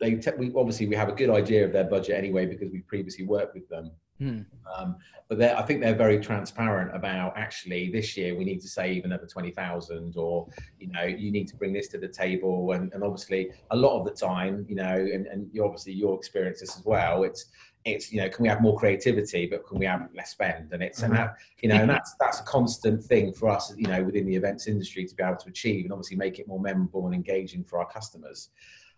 they 0.00 0.14
te- 0.14 0.32
we 0.38 0.52
obviously 0.56 0.86
we 0.86 0.96
have 0.96 1.08
a 1.08 1.14
good 1.14 1.30
idea 1.30 1.64
of 1.64 1.72
their 1.72 1.84
budget 1.84 2.16
anyway 2.16 2.46
because 2.46 2.70
we've 2.72 2.86
previously 2.86 3.26
worked 3.26 3.54
with 3.54 3.68
them. 3.68 3.90
Hmm. 4.18 4.40
Um, 4.76 4.96
but 5.28 5.40
I 5.42 5.62
think 5.62 5.80
they're 5.80 5.94
very 5.94 6.18
transparent 6.20 6.94
about 6.94 7.36
actually 7.36 7.90
this 7.90 8.16
year 8.16 8.36
we 8.36 8.44
need 8.44 8.60
to 8.60 8.68
save 8.68 9.04
another 9.04 9.26
20,000 9.26 10.16
or, 10.16 10.46
you 10.78 10.86
know, 10.86 11.02
you 11.02 11.32
need 11.32 11.48
to 11.48 11.56
bring 11.56 11.72
this 11.72 11.88
to 11.88 11.98
the 11.98 12.06
table. 12.06 12.72
And, 12.72 12.92
and 12.92 13.02
obviously 13.02 13.50
a 13.70 13.76
lot 13.76 13.98
of 13.98 14.04
the 14.04 14.12
time, 14.12 14.64
you 14.68 14.76
know, 14.76 14.94
and, 14.94 15.26
and 15.26 15.48
you 15.52 15.64
obviously 15.64 15.94
your 15.94 16.16
experience 16.16 16.60
this 16.60 16.78
as 16.78 16.84
well, 16.84 17.24
it's, 17.24 17.46
it's, 17.84 18.12
you 18.12 18.20
know, 18.20 18.28
can 18.28 18.42
we 18.42 18.48
have 18.48 18.62
more 18.62 18.76
creativity, 18.78 19.46
but 19.46 19.66
can 19.66 19.78
we 19.78 19.86
have 19.86 20.08
less 20.14 20.30
spend? 20.30 20.72
And 20.72 20.82
it's, 20.82 21.00
mm-hmm. 21.00 21.12
and 21.12 21.18
that, 21.18 21.34
you 21.60 21.68
know, 21.68 21.76
and 21.76 21.90
that's, 21.90 22.14
that's 22.18 22.40
a 22.40 22.44
constant 22.44 23.02
thing 23.02 23.32
for 23.32 23.48
us, 23.48 23.74
you 23.76 23.86
know, 23.86 24.02
within 24.02 24.26
the 24.26 24.34
events 24.34 24.66
industry 24.66 25.04
to 25.04 25.14
be 25.14 25.22
able 25.22 25.36
to 25.36 25.48
achieve 25.48 25.84
and 25.84 25.92
obviously 25.92 26.16
make 26.16 26.38
it 26.38 26.48
more 26.48 26.60
memorable 26.60 27.06
and 27.06 27.14
engaging 27.14 27.62
for 27.62 27.78
our 27.78 27.86
customers. 27.86 28.50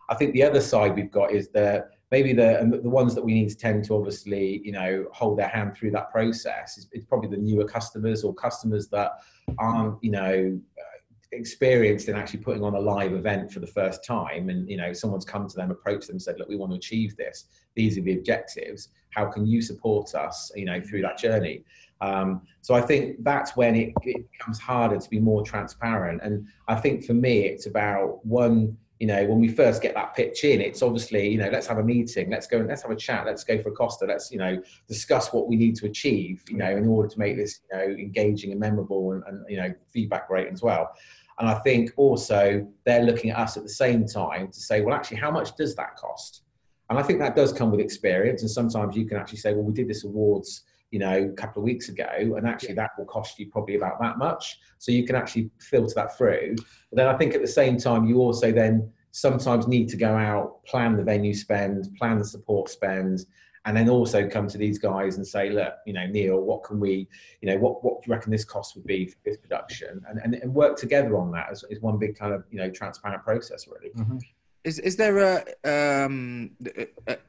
I 0.09 0.14
think 0.14 0.33
the 0.35 0.43
other 0.45 0.61
side 0.61 0.95
we've 0.95 1.11
got 1.11 1.33
is 1.33 1.49
the 1.49 1.88
maybe 2.11 2.33
the 2.33 2.78
the 2.83 2.88
ones 2.88 3.14
that 3.14 3.25
we 3.25 3.35
need 3.35 3.49
to 3.49 3.57
tend 3.57 3.85
to 3.87 3.95
obviously 3.95 4.61
you 4.64 4.73
know 4.73 5.07
hold 5.12 5.38
their 5.38 5.49
hand 5.49 5.75
through 5.76 5.90
that 5.93 6.11
process 6.11 6.78
is, 6.78 6.88
it's 6.93 7.05
probably 7.05 7.28
the 7.28 7.37
newer 7.37 7.64
customers 7.64 8.23
or 8.23 8.33
customers 8.33 8.88
that 8.88 9.12
aren't 9.59 10.02
you 10.02 10.12
know 10.12 10.61
experienced 11.33 12.09
in 12.09 12.16
actually 12.16 12.40
putting 12.40 12.62
on 12.62 12.75
a 12.75 12.80
live 12.80 13.12
event 13.12 13.50
for 13.52 13.61
the 13.61 13.66
first 13.66 14.04
time. 14.04 14.49
And 14.49 14.68
you 14.71 14.76
know 14.76 14.92
someone's 14.92 15.25
come 15.25 15.49
to 15.49 15.56
them 15.56 15.71
approached 15.71 16.09
them 16.09 16.18
said 16.18 16.37
look 16.38 16.49
we 16.49 16.56
want 16.56 16.73
to 16.73 16.76
achieve 16.76 17.16
this. 17.16 17.47
These 17.75 17.99
are 17.99 18.02
the 18.02 18.14
objectives. 18.14 18.88
How 19.11 19.26
can 19.26 19.47
you 19.47 19.62
support 19.62 20.14
us 20.14 20.50
you 20.54 20.64
know 20.64 20.80
through 20.80 21.02
that 21.02 21.18
journey? 21.18 21.64
Um, 22.00 22.42
so 22.61 22.75
I 22.75 22.80
think 22.80 23.23
that's 23.25 23.56
when 23.56 23.75
it, 23.75 23.92
it 24.02 24.30
becomes 24.30 24.59
harder 24.59 24.99
to 24.99 25.11
be 25.11 25.18
more 25.18 25.42
transparent. 25.42 26.21
And 26.23 26.47
I 26.68 26.75
think 26.75 27.04
for 27.04 27.14
me, 27.14 27.47
it's 27.47 27.66
about 27.66 28.25
one, 28.25 28.76
you 28.99 29.07
know, 29.07 29.25
when 29.26 29.38
we 29.38 29.49
first 29.49 29.83
get 29.83 29.95
that 29.95 30.15
pitch 30.15 30.45
in, 30.45 30.61
it's 30.61 30.83
obviously, 30.83 31.29
you 31.29 31.38
know, 31.38 31.50
let's 31.50 31.67
have 31.67 31.79
a 31.79 31.83
meeting, 31.83 32.31
let's 32.31 32.47
go 32.47 32.59
and 32.59 32.69
let's 32.69 32.83
have 32.83 32.91
a 32.91 32.97
chat, 32.97 33.26
let's 33.26 33.45
go 33.45 33.61
for 33.62 33.69
a 33.69 33.73
Costa, 33.73 34.07
let's, 34.07 34.31
you 34.33 34.38
know, 34.38 34.61
discuss 34.88 35.33
what 35.33 35.49
we 35.49 35.57
need 35.57 35.76
to 35.76 35.87
achieve, 35.87 36.43
you 36.49 36.57
know, 36.57 36.76
in 36.76 36.87
order 36.88 37.09
to 37.09 37.19
make 37.19 37.37
this, 37.37 37.61
you 37.71 37.79
know, 37.79 37.85
engaging 37.85 38.53
and 38.53 38.61
memorable 38.61 39.12
and, 39.12 39.23
and 39.26 39.45
you 39.49 39.59
know, 39.59 39.73
feedback 39.93 40.29
great 40.29 40.49
as 40.50 40.62
well. 40.62 40.91
And 41.38 41.49
I 41.49 41.55
think 41.61 41.93
also 41.97 42.67
they're 42.85 43.03
looking 43.03 43.31
at 43.31 43.38
us 43.38 43.59
at 43.59 43.62
the 43.62 43.69
same 43.69 44.07
time 44.07 44.49
to 44.50 44.61
say, 44.61 44.81
well, 44.81 44.95
actually, 44.95 45.19
how 45.19 45.31
much 45.31 45.55
does 45.57 45.75
that 45.76 45.97
cost? 45.97 46.43
And 46.88 46.99
I 46.99 47.03
think 47.03 47.19
that 47.19 47.37
does 47.37 47.53
come 47.53 47.71
with 47.71 47.81
experience. 47.81 48.41
And 48.43 48.50
sometimes 48.50 48.97
you 48.97 49.05
can 49.05 49.19
actually 49.19 49.38
say, 49.38 49.53
well, 49.53 49.65
we 49.65 49.75
did 49.75 49.88
this 49.88 50.05
awards 50.05 50.62
you 50.97 51.00
know, 51.00 51.29
a 51.31 51.33
couple 51.33 51.61
of 51.61 51.65
weeks 51.65 51.91
ago, 51.91 52.09
and 52.38 52.47
actually 52.47 52.73
that 52.73 52.93
will 52.97 53.05
cost 53.05 53.38
you 53.38 53.50
probably 53.50 53.75
about 53.75 54.00
that 54.00 54.17
much. 54.17 54.59
So 54.79 54.93
you 54.93 55.05
can 55.05 55.15
actually 55.15 55.50
filter 55.61 55.93
that 55.95 56.17
through. 56.17 56.57
But 56.88 56.97
then 56.97 57.07
I 57.07 57.19
think 57.19 57.35
at 57.35 57.43
the 57.43 57.47
same 57.47 57.76
time, 57.76 58.07
you 58.07 58.17
also 58.17 58.50
then 58.50 58.91
sometimes 59.11 59.69
need 59.69 59.91
to 59.91 59.99
go 59.99 60.17
out, 60.17 60.65
plan 60.65 60.97
the 60.97 61.03
venue 61.03 61.35
spend, 61.35 61.95
plan 61.99 62.17
the 62.17 62.25
support 62.25 62.71
spend, 62.71 63.26
and 63.67 63.76
then 63.76 63.91
also 63.91 64.26
come 64.26 64.49
to 64.49 64.57
these 64.57 64.79
guys 64.79 65.19
and 65.19 65.26
say, 65.26 65.50
look, 65.50 65.75
you 65.85 65.93
know, 65.93 66.07
Neil, 66.07 66.41
what 66.41 66.65
can 66.65 66.81
we, 66.81 67.07
you 67.43 67.50
know, 67.50 67.59
what, 67.59 67.85
what 67.85 68.00
do 68.00 68.09
you 68.09 68.15
reckon 68.15 68.33
this 68.33 68.47
cost 68.47 68.75
would 68.75 68.87
be 68.87 69.05
for 69.05 69.19
this 69.26 69.37
production? 69.37 70.00
And, 70.09 70.19
and, 70.25 70.35
and 70.37 70.55
work 70.55 70.79
together 70.79 71.19
on 71.19 71.31
that 71.33 71.49
as, 71.50 71.62
as 71.71 71.79
one 71.83 71.99
big 71.99 72.17
kind 72.17 72.33
of, 72.33 72.43
you 72.50 72.57
know, 72.57 72.71
transparent 72.71 73.23
process, 73.23 73.69
really. 73.69 73.93
Mm-hmm. 73.95 74.17
Is 74.67 74.81
is 74.81 74.97
there 74.97 75.19
a 75.19 75.37
um, 75.65 76.51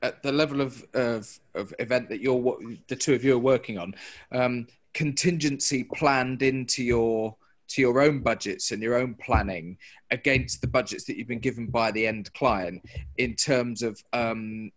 at 0.01 0.23
the 0.23 0.31
level 0.31 0.59
of, 0.59 0.83
of, 0.95 1.39
of 1.53 1.71
event 1.77 2.09
that 2.09 2.19
you're 2.19 2.57
the 2.87 2.95
two 2.95 3.13
of 3.13 3.23
you 3.23 3.35
are 3.35 3.39
working 3.53 3.77
on 3.77 3.93
um, 4.31 4.65
contingency 4.95 5.83
planned 5.83 6.41
into 6.41 6.83
your 6.83 7.35
to 7.67 7.81
your 7.81 8.01
own 8.01 8.21
budgets 8.21 8.71
and 8.71 8.81
your 8.81 8.95
own 8.95 9.13
planning 9.13 9.77
against 10.09 10.61
the 10.61 10.67
budgets 10.67 11.03
that 11.03 11.15
you've 11.15 11.27
been 11.27 11.37
given 11.37 11.67
by 11.67 11.91
the 11.91 12.07
end 12.07 12.33
client 12.33 12.81
in 13.17 13.35
terms 13.35 13.83
of 13.83 14.03
um, 14.13 14.71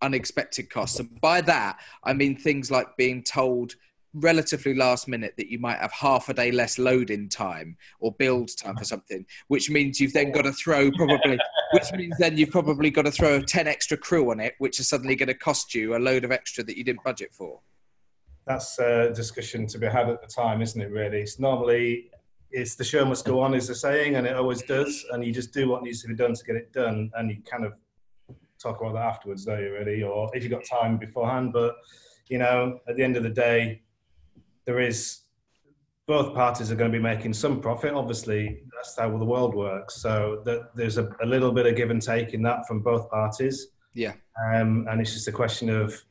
unexpected 0.00 0.70
costs? 0.70 0.98
And 1.00 1.20
by 1.20 1.42
that 1.42 1.78
I 2.04 2.14
mean 2.14 2.38
things 2.38 2.70
like 2.70 2.96
being 2.96 3.22
told 3.22 3.74
relatively 4.14 4.74
last 4.74 5.08
minute 5.08 5.34
that 5.36 5.50
you 5.50 5.58
might 5.58 5.78
have 5.78 5.92
half 5.92 6.28
a 6.28 6.34
day 6.34 6.50
less 6.50 6.78
loading 6.78 7.28
time 7.28 7.76
or 8.00 8.12
build 8.12 8.56
time 8.56 8.76
for 8.76 8.84
something, 8.84 9.26
which 9.48 9.70
means 9.70 10.00
you've 10.00 10.12
then 10.12 10.32
got 10.32 10.42
to 10.42 10.52
throw 10.52 10.90
probably, 10.92 11.38
which 11.72 11.92
means 11.92 12.16
then 12.18 12.36
you've 12.36 12.50
probably 12.50 12.90
got 12.90 13.02
to 13.02 13.10
throw 13.10 13.40
10 13.40 13.66
extra 13.66 13.96
crew 13.96 14.30
on 14.30 14.40
it, 14.40 14.54
which 14.58 14.80
is 14.80 14.88
suddenly 14.88 15.16
going 15.16 15.28
to 15.28 15.34
cost 15.34 15.74
you 15.74 15.96
a 15.96 15.98
load 15.98 16.24
of 16.24 16.32
extra 16.32 16.64
that 16.64 16.76
you 16.76 16.84
didn't 16.84 17.04
budget 17.04 17.32
for. 17.32 17.60
That's 18.46 18.78
a 18.78 19.12
discussion 19.12 19.66
to 19.66 19.78
be 19.78 19.86
had 19.86 20.08
at 20.08 20.22
the 20.22 20.26
time, 20.26 20.62
isn't 20.62 20.80
it, 20.80 20.90
really? 20.90 21.20
It's 21.20 21.38
normally, 21.38 22.10
it's 22.50 22.76
the 22.76 22.84
show 22.84 23.04
must 23.04 23.26
go 23.26 23.40
on, 23.40 23.54
is 23.54 23.68
the 23.68 23.74
saying, 23.74 24.16
and 24.16 24.26
it 24.26 24.34
always 24.34 24.62
does. 24.62 25.04
And 25.12 25.22
you 25.24 25.32
just 25.32 25.52
do 25.52 25.68
what 25.68 25.82
needs 25.82 26.00
to 26.02 26.08
be 26.08 26.14
done 26.14 26.34
to 26.34 26.44
get 26.44 26.56
it 26.56 26.72
done. 26.72 27.10
And 27.14 27.30
you 27.30 27.42
kind 27.42 27.66
of 27.66 27.74
talk 28.58 28.80
about 28.80 28.94
that 28.94 29.02
afterwards, 29.02 29.44
don't 29.44 29.60
you, 29.60 29.72
really? 29.72 30.02
Or 30.02 30.30
if 30.34 30.42
you've 30.42 30.52
got 30.52 30.64
time 30.64 30.96
beforehand. 30.96 31.52
But, 31.52 31.76
you 32.28 32.38
know, 32.38 32.80
at 32.88 32.96
the 32.96 33.04
end 33.04 33.18
of 33.18 33.22
the 33.22 33.28
day, 33.28 33.82
there 34.64 34.80
is 34.80 35.20
both 36.08 36.34
parties 36.34 36.72
are 36.72 36.74
going 36.74 36.90
to 36.90 36.98
be 36.98 37.02
making 37.02 37.34
some 37.34 37.60
profit. 37.60 37.92
Obviously, 37.92 38.62
that's 38.74 38.98
how 38.98 39.16
the 39.16 39.24
world 39.24 39.54
works. 39.54 39.96
So 39.96 40.40
that 40.46 40.74
there's 40.74 40.96
a, 40.96 41.10
a, 41.22 41.26
little 41.26 41.52
bit 41.52 41.66
of 41.66 41.76
give 41.76 41.90
and 41.90 42.00
take 42.00 42.32
in 42.32 42.40
that 42.42 42.66
from 42.66 42.80
both 42.80 43.10
parties. 43.10 43.68
Yeah. 43.92 44.14
Um, 44.42 44.86
and 44.88 45.02
it's 45.02 45.12
just 45.12 45.28
a 45.28 45.32
question 45.32 45.68
of 45.68 46.02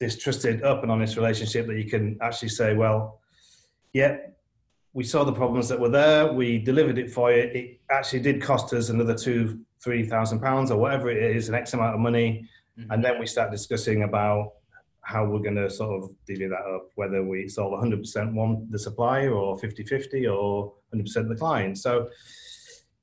this 0.00 0.18
trusted, 0.18 0.64
up 0.64 0.82
and 0.82 0.90
honest 0.90 1.16
relationship 1.16 1.68
that 1.68 1.76
you 1.76 1.88
can 1.88 2.18
actually 2.20 2.48
say, 2.48 2.74
well, 2.74 3.20
yeah, 3.92 4.16
we 4.94 5.04
saw 5.04 5.22
the 5.22 5.32
problems 5.32 5.68
that 5.68 5.78
were 5.78 5.88
there. 5.88 6.32
We 6.32 6.58
delivered 6.58 6.98
it 6.98 7.08
for 7.08 7.30
you. 7.30 7.42
It 7.42 7.80
actually 7.90 8.20
did 8.20 8.42
cost 8.42 8.74
us 8.74 8.88
another 8.88 9.14
two, 9.14 9.60
three 9.82 10.04
thousand 10.04 10.40
pounds 10.40 10.72
or 10.72 10.78
whatever 10.78 11.08
it 11.08 11.36
is, 11.36 11.48
an 11.48 11.54
X 11.54 11.72
amount 11.72 11.94
of 11.94 12.00
money. 12.00 12.48
Mm-hmm. 12.76 12.90
And 12.90 13.04
then 13.04 13.20
we 13.20 13.26
start 13.26 13.52
discussing 13.52 14.02
about 14.02 14.54
how 15.04 15.24
we're 15.24 15.38
going 15.38 15.56
to 15.56 15.68
sort 15.68 16.02
of 16.02 16.10
divvy 16.26 16.46
that 16.48 16.62
up, 16.74 16.88
whether 16.94 17.22
we 17.22 17.48
solve 17.48 17.72
100% 17.72 18.32
one 18.32 18.66
the 18.70 18.78
supplier 18.78 19.32
or 19.32 19.56
50-50 19.56 20.34
or 20.34 20.72
100% 20.94 21.28
the 21.28 21.36
client. 21.36 21.78
So, 21.78 22.08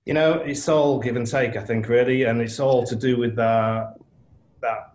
you 0.05 0.13
know, 0.13 0.33
it's 0.33 0.67
all 0.67 0.99
give 0.99 1.15
and 1.15 1.27
take, 1.27 1.55
I 1.55 1.63
think, 1.63 1.87
really, 1.87 2.23
and 2.23 2.41
it's 2.41 2.59
all 2.59 2.83
to 2.85 2.95
do 2.95 3.17
with 3.17 3.35
that. 3.35 3.95
That 4.61 4.93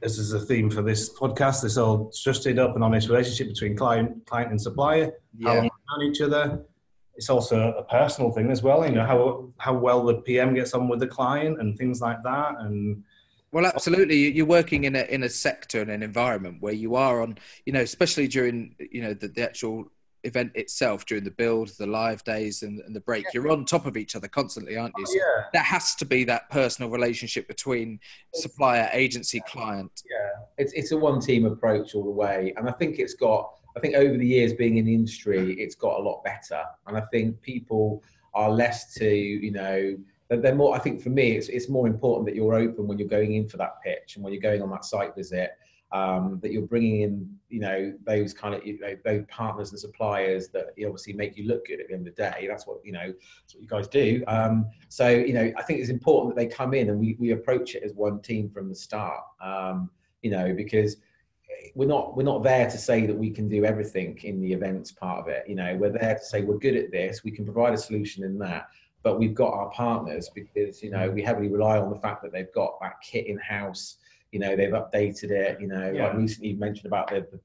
this 0.00 0.18
is 0.18 0.32
a 0.32 0.40
theme 0.40 0.70
for 0.70 0.82
this 0.82 1.12
podcast. 1.16 1.62
This 1.62 1.76
all 1.76 2.12
trusted, 2.22 2.58
up 2.58 2.74
and 2.74 2.84
honest 2.84 3.08
relationship 3.08 3.48
between 3.48 3.76
client, 3.76 4.26
client 4.26 4.50
and 4.50 4.60
supplier. 4.60 5.12
Yeah. 5.36 5.48
How 5.48 5.54
long 5.54 5.62
we 5.64 6.04
know 6.06 6.10
each 6.10 6.20
other. 6.20 6.64
It's 7.14 7.30
also 7.30 7.72
a 7.72 7.82
personal 7.82 8.30
thing 8.30 8.50
as 8.50 8.62
well. 8.62 8.84
You 8.84 8.92
know 8.92 9.04
how 9.04 9.52
how 9.58 9.74
well 9.74 10.04
the 10.04 10.14
PM 10.22 10.54
gets 10.54 10.74
on 10.74 10.88
with 10.88 11.00
the 11.00 11.08
client 11.08 11.60
and 11.60 11.76
things 11.76 12.00
like 12.00 12.22
that, 12.22 12.54
and 12.60 13.02
well, 13.52 13.66
absolutely. 13.66 14.30
You're 14.30 14.46
working 14.46 14.84
in 14.84 14.94
a 14.94 15.02
in 15.04 15.22
a 15.22 15.28
sector 15.28 15.80
and 15.80 15.90
an 15.90 16.02
environment 16.02 16.58
where 16.60 16.74
you 16.74 16.96
are 16.96 17.22
on, 17.22 17.38
you 17.64 17.72
know, 17.72 17.80
especially 17.80 18.28
during 18.28 18.74
you 18.78 19.02
know 19.02 19.14
the, 19.14 19.28
the 19.28 19.42
actual 19.42 19.90
event 20.24 20.52
itself, 20.54 21.06
during 21.06 21.24
the 21.24 21.30
build, 21.30 21.68
the 21.78 21.86
live 21.86 22.22
days, 22.24 22.62
and, 22.62 22.80
and 22.80 22.94
the 22.94 23.00
break. 23.00 23.24
Yeah. 23.24 23.30
You're 23.34 23.50
on 23.50 23.64
top 23.64 23.86
of 23.86 23.96
each 23.96 24.16
other 24.16 24.28
constantly, 24.28 24.76
aren't 24.76 24.94
you? 24.98 25.04
Oh, 25.06 25.10
so 25.10 25.16
yeah. 25.16 25.44
There 25.52 25.62
has 25.62 25.94
to 25.96 26.04
be 26.04 26.24
that 26.24 26.50
personal 26.50 26.90
relationship 26.90 27.48
between 27.48 28.00
supplier, 28.34 28.90
agency, 28.92 29.40
client. 29.48 30.02
Yeah, 30.10 30.44
it's 30.58 30.72
it's 30.74 30.92
a 30.92 30.96
one 30.96 31.20
team 31.20 31.46
approach 31.46 31.94
all 31.94 32.04
the 32.04 32.10
way, 32.10 32.52
and 32.56 32.68
I 32.68 32.72
think 32.72 32.98
it's 32.98 33.14
got. 33.14 33.54
I 33.76 33.80
think 33.80 33.94
over 33.94 34.16
the 34.16 34.26
years 34.26 34.54
being 34.54 34.78
in 34.78 34.86
the 34.86 34.94
industry, 34.94 35.54
it's 35.54 35.76
got 35.76 36.00
a 36.00 36.02
lot 36.02 36.24
better, 36.24 36.62
and 36.86 36.96
I 36.96 37.02
think 37.12 37.40
people 37.42 38.02
are 38.34 38.50
less 38.50 38.92
to 38.94 39.08
you 39.08 39.52
know 39.52 39.96
they're 40.28 40.54
more. 40.54 40.74
I 40.74 40.78
think 40.78 41.02
for 41.02 41.10
me, 41.10 41.32
it's 41.32 41.48
it's 41.48 41.68
more 41.68 41.86
important 41.86 42.26
that 42.26 42.34
you're 42.34 42.54
open 42.54 42.86
when 42.86 42.98
you're 42.98 43.08
going 43.08 43.34
in 43.34 43.48
for 43.48 43.56
that 43.58 43.80
pitch 43.82 44.16
and 44.16 44.24
when 44.24 44.32
you're 44.32 44.42
going 44.42 44.62
on 44.62 44.70
that 44.70 44.84
site 44.84 45.14
visit. 45.14 45.52
Um, 45.90 46.38
that 46.42 46.52
you're 46.52 46.66
bringing 46.66 47.00
in, 47.00 47.38
you 47.48 47.60
know, 47.60 47.94
those 48.04 48.34
kind 48.34 48.54
of 48.54 48.66
you 48.66 48.78
know, 48.78 48.94
those 49.06 49.24
partners 49.28 49.70
and 49.70 49.80
suppliers 49.80 50.48
that 50.48 50.66
obviously 50.84 51.14
make 51.14 51.34
you 51.34 51.46
look 51.48 51.66
good 51.66 51.80
at 51.80 51.88
the 51.88 51.94
end 51.94 52.06
of 52.06 52.14
the 52.14 52.22
day. 52.22 52.46
That's 52.46 52.66
what 52.66 52.80
you 52.84 52.92
know, 52.92 53.06
that's 53.06 53.54
what 53.54 53.62
you 53.62 53.68
guys 53.68 53.88
do. 53.88 54.22
Um, 54.28 54.66
so 54.90 55.08
you 55.08 55.32
know, 55.32 55.50
I 55.56 55.62
think 55.62 55.80
it's 55.80 55.88
important 55.88 56.36
that 56.36 56.42
they 56.42 56.46
come 56.46 56.74
in 56.74 56.90
and 56.90 57.00
we 57.00 57.16
we 57.18 57.30
approach 57.30 57.74
it 57.74 57.82
as 57.82 57.94
one 57.94 58.20
team 58.20 58.50
from 58.50 58.68
the 58.68 58.74
start. 58.74 59.24
Um, 59.40 59.90
you 60.20 60.30
know, 60.30 60.52
because 60.54 60.98
we're 61.74 61.88
not 61.88 62.16
we're 62.16 62.22
not 62.22 62.42
there 62.42 62.68
to 62.68 62.78
say 62.78 63.06
that 63.06 63.16
we 63.16 63.30
can 63.30 63.48
do 63.48 63.64
everything 63.64 64.18
in 64.24 64.40
the 64.40 64.52
events 64.52 64.92
part 64.92 65.20
of 65.20 65.28
it. 65.28 65.44
You 65.48 65.54
know, 65.54 65.76
we're 65.76 65.90
there 65.92 66.14
to 66.14 66.24
say 66.24 66.42
we're 66.42 66.58
good 66.58 66.76
at 66.76 66.90
this. 66.90 67.24
We 67.24 67.30
can 67.30 67.44
provide 67.44 67.72
a 67.72 67.78
solution 67.78 68.24
in 68.24 68.38
that 68.38 68.68
but 69.08 69.18
we've 69.18 69.34
got 69.34 69.54
our 69.54 69.70
partners 69.70 70.28
because 70.34 70.82
you 70.82 70.90
know 70.90 71.10
we 71.10 71.22
heavily 71.22 71.48
rely 71.48 71.78
on 71.78 71.88
the 71.88 71.98
fact 71.98 72.22
that 72.22 72.30
they've 72.30 72.52
got 72.52 72.78
that 72.82 73.00
kit 73.00 73.26
in 73.26 73.38
house. 73.38 73.96
You 74.32 74.38
know 74.38 74.54
they've 74.54 74.68
updated 74.68 75.30
it. 75.30 75.58
You 75.58 75.66
know, 75.66 75.90
yeah. 75.90 76.08
like 76.08 76.16
recently 76.18 76.50
you 76.50 76.58
mentioned 76.58 76.84
about 76.84 77.08
the, 77.08 77.26
the, 77.32 77.40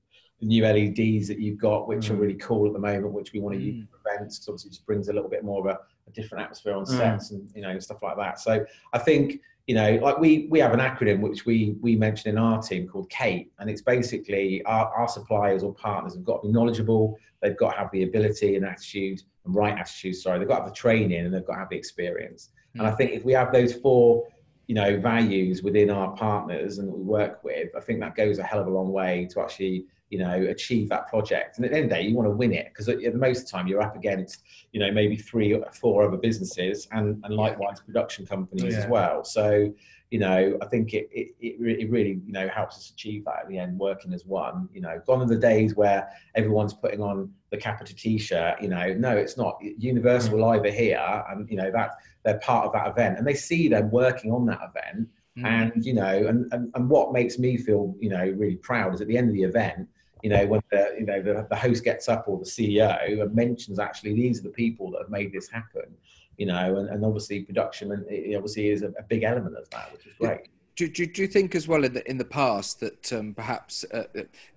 new 0.46 0.62
LEDs 0.62 1.29
that 1.29 1.39
you've 1.39 1.58
got, 1.58 1.88
which 1.88 2.08
mm. 2.08 2.10
are 2.10 2.15
really 2.15 2.34
cool 2.34 2.67
at 2.67 2.74
the 2.74 2.79
moment, 2.79 3.13
which 3.13 3.32
we 3.32 3.39
want 3.39 3.55
to 3.55 3.62
mm. 3.62 3.77
use 3.77 3.86
for 3.89 4.10
events. 4.10 4.39
Because 4.39 4.50
obviously, 4.50 4.67
it 4.67 4.72
just 4.72 4.86
brings 4.86 5.08
a 5.08 5.13
little 5.13 5.29
bit 5.29 5.41
more 5.46 5.62
of 5.62 5.74
a, 5.74 5.79
a 6.05 6.12
different 6.12 6.43
atmosphere 6.43 6.75
on 6.75 6.84
mm. 6.84 6.98
sets 6.98 7.32
and 7.32 7.50
you 7.55 7.62
know 7.62 7.79
stuff 7.79 8.03
like 8.03 8.17
that. 8.17 8.41
So 8.41 8.65
I 8.91 9.00
think 9.00 9.39
you 9.67 9.75
know, 9.75 9.98
like 10.01 10.20
we 10.20 10.48
we 10.50 10.60
have 10.60 10.74
an 10.74 10.79
acronym 10.79 11.22
which 11.22 11.46
we 11.46 11.75
we 11.82 11.96
mention 11.96 12.29
in 12.29 12.38
our 12.38 12.62
team 12.62 12.88
called 12.88 13.10
KATE, 13.10 13.51
and 13.60 13.70
it's 13.70 13.82
basically 13.82 14.63
our, 14.65 14.93
our 14.93 15.08
suppliers 15.08 15.63
or 15.63 15.74
partners 15.74 16.15
have 16.15 16.25
got 16.25 16.41
to 16.41 16.48
be 16.48 16.53
knowledgeable, 16.53 17.17
they've 17.41 17.58
got 17.58 17.72
to 17.72 17.77
have 17.77 17.89
the 17.91 18.03
ability 18.03 18.55
and 18.55 18.65
attitude 18.65 19.22
and 19.46 19.55
right 19.55 19.77
attitude. 19.77 20.15
Sorry, 20.15 20.39
they've 20.39 20.48
got 20.48 20.58
to 20.58 20.63
have 20.63 20.70
the 20.70 20.75
training 20.75 21.25
and 21.25 21.34
they've 21.34 21.46
got 21.46 21.53
to 21.53 21.60
have 21.60 21.70
the 21.70 21.77
experience. 21.77 22.50
Mm. 22.75 22.79
And 22.79 22.88
I 22.88 22.91
think 22.91 23.12
if 23.12 23.24
we 23.24 23.34
have 23.34 23.53
those 23.53 23.74
four 23.74 24.27
you 24.67 24.75
know 24.75 24.98
values 24.98 25.62
within 25.62 25.89
our 25.89 26.15
partners 26.15 26.77
and 26.77 26.88
that 26.88 26.98
we 26.98 27.03
work 27.03 27.43
with, 27.43 27.70
I 27.75 27.79
think 27.79 28.00
that 28.00 28.15
goes 28.15 28.39
a 28.39 28.43
hell 28.43 28.60
of 28.60 28.67
a 28.67 28.72
long 28.72 28.91
way 28.91 29.27
to 29.32 29.41
actually 29.41 29.86
you 30.10 30.20
know 30.20 30.46
achieve 30.50 30.89
that 30.89 31.08
project. 31.08 31.58
And 31.58 31.65
at 31.65 31.72
the 31.72 31.77
end 31.77 31.86
of 31.86 31.89
the 31.89 31.96
day, 31.96 32.08
you 32.08 32.15
want 32.15 32.27
to 32.27 32.36
win 32.36 32.53
it 32.53 32.67
because 32.70 32.88
at 32.88 33.00
the 33.00 33.12
most 33.12 33.39
of 33.39 33.46
the 33.46 33.51
time 33.51 33.67
you're 33.67 33.82
up 33.82 33.96
against 33.96 34.43
you 34.72 34.79
know 34.79 34.91
maybe 34.91 35.15
three 35.15 35.53
or 35.53 35.65
four 35.74 36.08
other 36.08 36.17
businesses 36.17 36.88
and 36.91 37.24
and 37.24 37.36
likewise 37.36 37.79
production 37.79 38.25
companies 38.25 38.74
yeah. 38.74 38.79
as 38.79 38.88
well. 38.88 39.24
So 39.24 39.74
you 40.13 40.20
know, 40.20 40.60
I 40.62 40.67
think 40.67 40.93
it, 40.93 41.10
it, 41.12 41.34
it, 41.39 41.89
really, 41.89 42.22
you 42.24 42.34
know, 42.34 42.48
helps 42.48 42.77
us 42.77 42.91
achieve 42.91 43.25
that 43.25 43.39
at 43.41 43.48
the 43.48 43.58
end, 43.58 43.79
working 43.79 44.13
as 44.13 44.27
one. 44.27 44.70
You 44.72 44.82
know, 44.82 45.01
gone 45.08 45.24
are 45.24 45.25
the 45.25 45.36
days 45.36 45.75
where 45.75 46.08
everyone's 46.36 46.75
putting 46.75 47.01
on 47.01 47.34
the 47.50 47.58
Capita 47.58 47.96
t-shirt. 47.96 48.62
You 48.62 48.67
know, 48.67 48.93
no, 48.93 49.17
it's 49.17 49.38
not. 49.38 49.58
Universal 49.60 50.36
mm. 50.36 50.39
Live 50.39 50.65
are 50.65 50.70
here, 50.70 51.24
and 51.32 51.50
you 51.50 51.58
know 51.58 51.72
that 51.72 51.93
they're 52.24 52.39
part 52.39 52.65
of 52.65 52.74
that 52.74 52.88
event, 52.88 53.18
and 53.18 53.27
they 53.27 53.34
see 53.34 53.68
them 53.68 53.92
working 53.92 54.32
on 54.32 54.46
that 54.48 54.60
event. 54.62 55.08
Mm. 55.38 55.46
And 55.46 55.86
you 55.86 55.94
know, 55.94 56.27
and, 56.27 56.51
and 56.53 56.72
and 56.75 56.89
what 56.89 57.12
makes 57.13 57.39
me 57.39 57.58
feel, 57.58 57.96
you 58.00 58.10
know, 58.10 58.24
really 58.38 58.56
proud 58.56 58.94
is 58.94 59.01
at 59.01 59.08
the 59.08 59.18
end 59.18 59.30
of 59.30 59.36
the 59.36 59.44
event, 59.44 59.88
you 60.22 60.30
know, 60.30 60.46
when 60.46 60.62
the 60.72 60.96
you 60.98 61.06
know 61.06 61.22
the, 61.22 61.48
the 61.50 61.56
host 61.56 61.84
gets 61.84 62.08
up 62.08 62.25
or 62.27 62.38
the 62.38 62.46
CEO 62.46 63.22
and 63.22 63.34
mentions 63.34 63.80
actually 63.80 64.13
these 64.13 64.39
are 64.39 64.44
the 64.44 64.50
people 64.50 64.92
that 64.92 65.00
have 65.01 65.10
made 65.10 65.34
this 65.34 65.50
happen 65.50 65.96
you 66.38 66.46
know, 66.46 66.77
and, 66.77 66.89
and 66.89 67.06
obviously 67.06 67.42
production 67.42 67.92
and 67.92 68.06
it 68.10 68.36
obviously 68.36 68.70
is 68.70 68.82
a, 68.82 68.88
a 69.00 69.03
big 69.08 69.24
element 69.24 69.58
of 69.58 69.70
that, 69.70 69.92
which 69.94 70.06
is 70.06 70.13
great. 70.20 70.48
Do, 70.75 70.88
do, 70.88 71.06
do, 71.06 71.22
you 71.22 71.27
think 71.27 71.53
as 71.53 71.68
well 71.68 71.84
in 71.84 71.94
the 71.94 72.10
in 72.10 72.18
the 72.18 72.25
past 72.25 72.80
that 72.80 73.13
um, 73.13 73.34
perhaps 73.34 73.86
uh, 73.94 74.06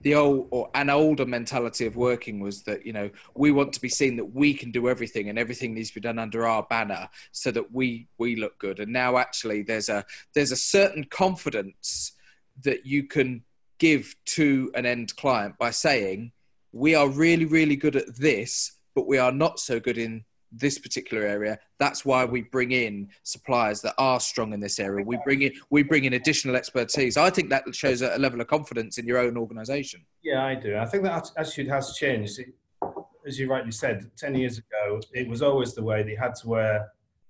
the 0.00 0.14
old 0.14 0.48
or 0.50 0.70
an 0.74 0.88
older 0.88 1.26
mentality 1.26 1.84
of 1.84 1.96
working 1.96 2.40
was 2.40 2.62
that 2.62 2.86
you 2.86 2.92
know 2.92 3.10
we 3.34 3.50
want 3.50 3.72
to 3.74 3.80
be 3.80 3.88
seen 3.88 4.16
that 4.16 4.34
we 4.34 4.54
can 4.54 4.70
do 4.70 4.88
everything 4.88 5.28
and 5.28 5.38
everything 5.38 5.74
needs 5.74 5.90
to 5.90 5.96
be 5.96 6.00
done 6.00 6.18
under 6.18 6.46
our 6.46 6.62
banner 6.62 7.08
so 7.32 7.50
that 7.50 7.72
we 7.72 8.08
we 8.18 8.36
look 8.36 8.58
good. 8.58 8.80
And 8.80 8.92
now 8.92 9.18
actually 9.18 9.62
there's 9.62 9.88
a 9.88 10.04
there's 10.34 10.52
a 10.52 10.56
certain 10.56 11.04
confidence 11.04 12.12
that 12.62 12.86
you 12.86 13.04
can 13.04 13.42
give 13.78 14.16
to 14.24 14.70
an 14.74 14.86
end 14.86 15.14
client 15.16 15.58
by 15.58 15.70
saying 15.70 16.32
we 16.72 16.94
are 16.94 17.08
really 17.08 17.44
really 17.44 17.76
good 17.76 17.96
at 17.96 18.16
this 18.16 18.72
but 18.94 19.06
we 19.06 19.18
are 19.18 19.32
not 19.32 19.60
so 19.60 19.78
good 19.78 19.98
in 19.98 20.24
this 20.52 20.78
particular 20.78 21.24
area. 21.24 21.58
That's 21.78 22.04
why 22.04 22.24
we 22.24 22.42
bring 22.42 22.72
in 22.72 23.08
suppliers 23.22 23.80
that 23.82 23.94
are 23.98 24.20
strong 24.20 24.52
in 24.52 24.60
this 24.60 24.78
area. 24.78 25.04
We 25.04 25.18
bring 25.24 25.42
in 25.42 25.52
we 25.70 25.82
bring 25.82 26.04
in 26.04 26.14
additional 26.14 26.56
expertise. 26.56 27.16
I 27.16 27.30
think 27.30 27.50
that 27.50 27.64
shows 27.74 28.02
a 28.02 28.18
level 28.18 28.40
of 28.40 28.46
confidence 28.46 28.98
in 28.98 29.06
your 29.06 29.18
own 29.18 29.36
organisation. 29.36 30.04
Yeah, 30.22 30.44
I 30.44 30.54
do. 30.54 30.76
I 30.76 30.86
think 30.86 31.02
that 31.04 31.30
attitude 31.36 31.68
has 31.68 31.94
changed. 31.94 32.40
as 33.26 33.38
you 33.38 33.50
rightly 33.50 33.72
said, 33.72 34.10
ten 34.16 34.34
years 34.34 34.58
ago, 34.58 35.00
it 35.12 35.28
was 35.28 35.42
always 35.42 35.74
the 35.74 35.82
way 35.82 36.02
they 36.02 36.14
had 36.14 36.34
to 36.36 36.48
wear 36.48 36.88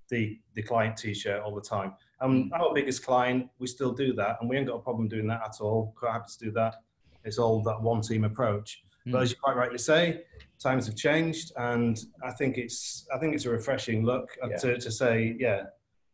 the 0.08 0.38
the 0.54 0.62
client 0.62 0.96
T-shirt 0.96 1.42
all 1.42 1.54
the 1.54 1.60
time. 1.60 1.94
And 2.20 2.52
um, 2.52 2.60
our 2.60 2.72
biggest 2.72 3.04
client, 3.04 3.48
we 3.58 3.66
still 3.66 3.92
do 3.92 4.14
that, 4.14 4.38
and 4.40 4.48
we 4.48 4.56
ain't 4.56 4.66
got 4.66 4.76
a 4.76 4.80
problem 4.80 5.08
doing 5.08 5.26
that 5.26 5.42
at 5.44 5.60
all. 5.60 5.92
Quite 5.96 6.12
happy 6.12 6.30
to 6.38 6.44
do 6.46 6.50
that. 6.52 6.76
It's 7.24 7.38
all 7.38 7.62
that 7.64 7.80
one 7.80 8.00
team 8.00 8.24
approach. 8.24 8.82
But 9.06 9.22
as 9.22 9.30
you 9.30 9.36
quite 9.40 9.56
rightly 9.56 9.78
say, 9.78 10.22
times 10.58 10.86
have 10.86 10.96
changed, 10.96 11.52
and 11.56 11.98
I 12.22 12.32
think 12.32 12.58
it's 12.58 13.06
I 13.14 13.18
think 13.18 13.34
it's 13.34 13.44
a 13.44 13.50
refreshing 13.50 14.04
look 14.04 14.36
uh, 14.42 14.48
yeah. 14.50 14.56
to, 14.56 14.78
to 14.78 14.90
say, 14.90 15.36
yeah, 15.38 15.64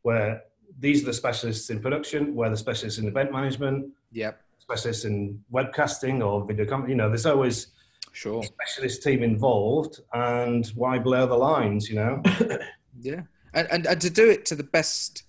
where 0.03 0.43
these 0.79 1.03
are 1.03 1.07
the 1.07 1.13
specialists 1.13 1.71
in 1.71 1.81
production, 1.81 2.35
we're 2.35 2.51
the 2.51 2.57
specialists 2.57 2.99
in 2.99 3.07
event 3.07 3.33
management, 3.33 3.91
yep. 4.11 4.41
specialists 4.59 5.05
in 5.05 5.43
webcasting 5.53 6.25
or 6.25 6.45
video 6.45 6.67
company. 6.67 6.93
You 6.93 6.97
know, 6.97 7.09
there's 7.09 7.27
always 7.27 7.69
sure 8.13 8.41
a 8.41 8.47
specialist 8.47 9.03
team 9.03 9.23
involved, 9.23 10.01
and 10.13 10.67
why 10.75 10.99
blur 10.99 11.27
the 11.27 11.37
lines? 11.37 11.89
You 11.89 11.97
know. 11.97 12.23
yeah, 13.01 13.23
and, 13.55 13.69
and 13.71 13.87
and 13.87 14.01
to 14.01 14.11
do 14.11 14.29
it 14.31 14.45
to 14.47 14.55
the 14.55 14.65
best 14.65 15.25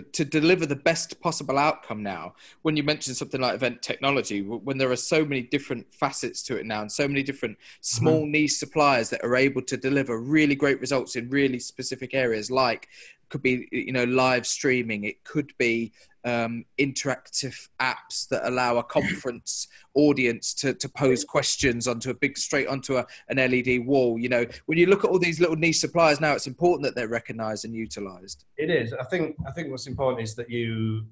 to 0.00 0.24
deliver 0.24 0.66
the 0.66 0.76
best 0.76 1.20
possible 1.20 1.58
outcome 1.58 2.02
now 2.02 2.34
when 2.62 2.76
you 2.76 2.82
mention 2.82 3.14
something 3.14 3.40
like 3.40 3.54
event 3.54 3.82
technology 3.82 4.42
when 4.42 4.78
there 4.78 4.90
are 4.90 4.96
so 4.96 5.24
many 5.24 5.42
different 5.42 5.86
facets 5.92 6.42
to 6.42 6.56
it 6.56 6.66
now 6.66 6.80
and 6.80 6.90
so 6.90 7.08
many 7.08 7.22
different 7.22 7.56
small 7.80 8.22
mm-hmm. 8.22 8.32
niche 8.32 8.52
suppliers 8.52 9.10
that 9.10 9.24
are 9.24 9.36
able 9.36 9.62
to 9.62 9.76
deliver 9.76 10.18
really 10.20 10.54
great 10.54 10.80
results 10.80 11.16
in 11.16 11.28
really 11.30 11.58
specific 11.58 12.14
areas 12.14 12.50
like 12.50 12.88
could 13.28 13.42
be 13.42 13.68
you 13.70 13.92
know 13.92 14.04
live 14.04 14.46
streaming. 14.46 15.04
It 15.04 15.24
could 15.24 15.52
be 15.58 15.92
um, 16.24 16.64
interactive 16.80 17.68
apps 17.80 18.28
that 18.28 18.46
allow 18.48 18.78
a 18.78 18.82
conference 18.96 19.68
audience 19.94 20.54
to, 20.54 20.74
to 20.74 20.88
pose 20.88 21.24
questions 21.24 21.86
onto 21.86 22.10
a 22.10 22.14
big 22.14 22.38
straight 22.38 22.66
onto 22.66 22.96
a, 22.96 23.06
an 23.28 23.36
led 23.36 23.86
wall. 23.86 24.18
You 24.18 24.28
know 24.28 24.46
when 24.66 24.78
you 24.78 24.86
look 24.86 25.04
at 25.04 25.10
all 25.10 25.18
these 25.18 25.40
little 25.40 25.56
niche 25.56 25.78
suppliers 25.78 26.20
now 26.20 26.32
it's 26.32 26.46
important 26.46 26.84
that 26.84 26.94
they're 26.94 27.08
recognized 27.08 27.64
and 27.64 27.74
utilized. 27.74 28.44
It 28.56 28.70
is. 28.70 28.92
I 28.92 29.04
think 29.04 29.36
i 29.46 29.50
think 29.50 29.70
what's 29.70 29.86
important 29.86 30.22
is 30.22 30.34
that 30.34 30.50
you 30.50 31.06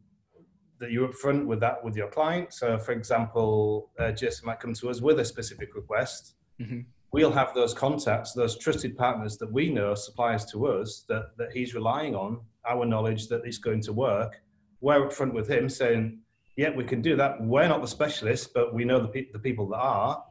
that 0.78 0.90
you're 0.90 1.08
upfront 1.08 1.46
with 1.46 1.60
that 1.60 1.82
with 1.84 1.94
your 1.94 2.08
client 2.08 2.52
so 2.52 2.76
for 2.76 2.90
example 2.90 3.90
uh, 4.00 4.10
jason 4.10 4.46
might 4.46 4.58
come 4.58 4.74
to 4.74 4.90
us 4.90 5.00
with 5.00 5.20
a 5.20 5.24
specific 5.24 5.74
request. 5.74 6.34
Mm-hmm 6.60 6.80
we'll 7.12 7.30
have 7.30 7.54
those 7.54 7.74
contacts, 7.74 8.32
those 8.32 8.56
trusted 8.56 8.96
partners 8.96 9.36
that 9.36 9.52
we 9.52 9.70
know, 9.70 9.92
are 9.92 9.96
suppliers 9.96 10.44
to 10.46 10.66
us, 10.66 11.04
that, 11.08 11.36
that 11.36 11.52
he's 11.52 11.74
relying 11.74 12.14
on, 12.14 12.40
our 12.66 12.86
knowledge 12.86 13.28
that 13.28 13.42
it's 13.44 13.58
going 13.58 13.82
to 13.82 13.92
work. 13.92 14.40
We're 14.80 15.08
upfront 15.08 15.34
with 15.34 15.48
him 15.48 15.68
saying, 15.68 16.18
yeah, 16.56 16.70
we 16.70 16.84
can 16.84 17.02
do 17.02 17.16
that. 17.16 17.40
We're 17.40 17.68
not 17.68 17.82
the 17.82 17.88
specialists, 17.88 18.48
but 18.52 18.74
we 18.74 18.84
know 18.84 19.00
the, 19.00 19.08
pe- 19.08 19.30
the 19.32 19.38
people 19.38 19.68
that 19.68 19.78
are, 19.78 20.24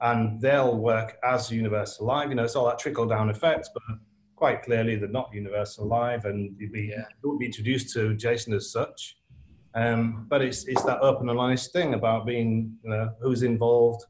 and 0.00 0.40
they'll 0.40 0.76
work 0.76 1.18
as 1.24 1.50
Universal 1.50 2.06
Live. 2.06 2.28
You 2.30 2.34
know, 2.34 2.44
it's 2.44 2.56
all 2.56 2.66
that 2.66 2.78
trickle 2.78 3.06
down 3.06 3.30
effect, 3.30 3.70
but 3.72 3.98
quite 4.34 4.62
clearly 4.62 4.96
they're 4.96 5.08
not 5.08 5.30
Universal 5.32 5.86
Live, 5.86 6.24
and 6.24 6.54
you'd 6.58 6.72
be, 6.72 6.88
yeah. 6.90 7.04
you 7.22 7.30
would 7.30 7.38
be 7.38 7.46
introduced 7.46 7.92
to 7.94 8.14
Jason 8.14 8.52
as 8.54 8.70
such. 8.70 9.16
Um, 9.74 10.26
but 10.28 10.42
it's, 10.42 10.66
it's 10.66 10.82
that 10.84 11.00
open 11.00 11.28
and 11.28 11.38
honest 11.38 11.72
thing 11.72 11.94
about 11.94 12.26
being, 12.26 12.76
you 12.82 12.90
know, 12.90 13.10
who's 13.20 13.42
involved, 13.42 14.04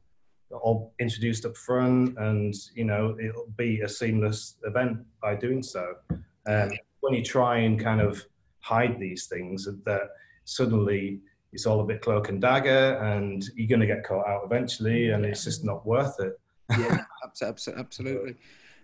all 0.51 0.93
introduced 0.99 1.45
up 1.45 1.57
front 1.57 2.17
and 2.17 2.53
you 2.75 2.85
know 2.85 3.17
it'll 3.19 3.47
be 3.57 3.81
a 3.81 3.89
seamless 3.89 4.57
event 4.63 4.99
by 5.21 5.35
doing 5.35 5.63
so. 5.63 5.95
Um, 6.47 6.71
when 7.01 7.13
you 7.13 7.23
try 7.23 7.57
and 7.59 7.79
kind 7.79 8.01
of 8.01 8.23
hide 8.59 8.99
these 8.99 9.27
things 9.27 9.67
that 9.85 10.09
suddenly 10.45 11.19
it's 11.53 11.65
all 11.65 11.79
a 11.81 11.85
bit 11.85 12.01
cloak 12.01 12.29
and 12.29 12.41
dagger 12.41 12.97
and 12.97 13.45
you're 13.55 13.67
going 13.67 13.79
to 13.79 13.87
get 13.87 14.03
caught 14.03 14.27
out 14.27 14.41
eventually 14.45 15.11
and 15.11 15.25
it's 15.25 15.43
just 15.43 15.63
not 15.63 15.85
worth 15.85 16.19
it. 16.19 16.39
Yeah 16.77 16.97
absolutely. 17.77 18.35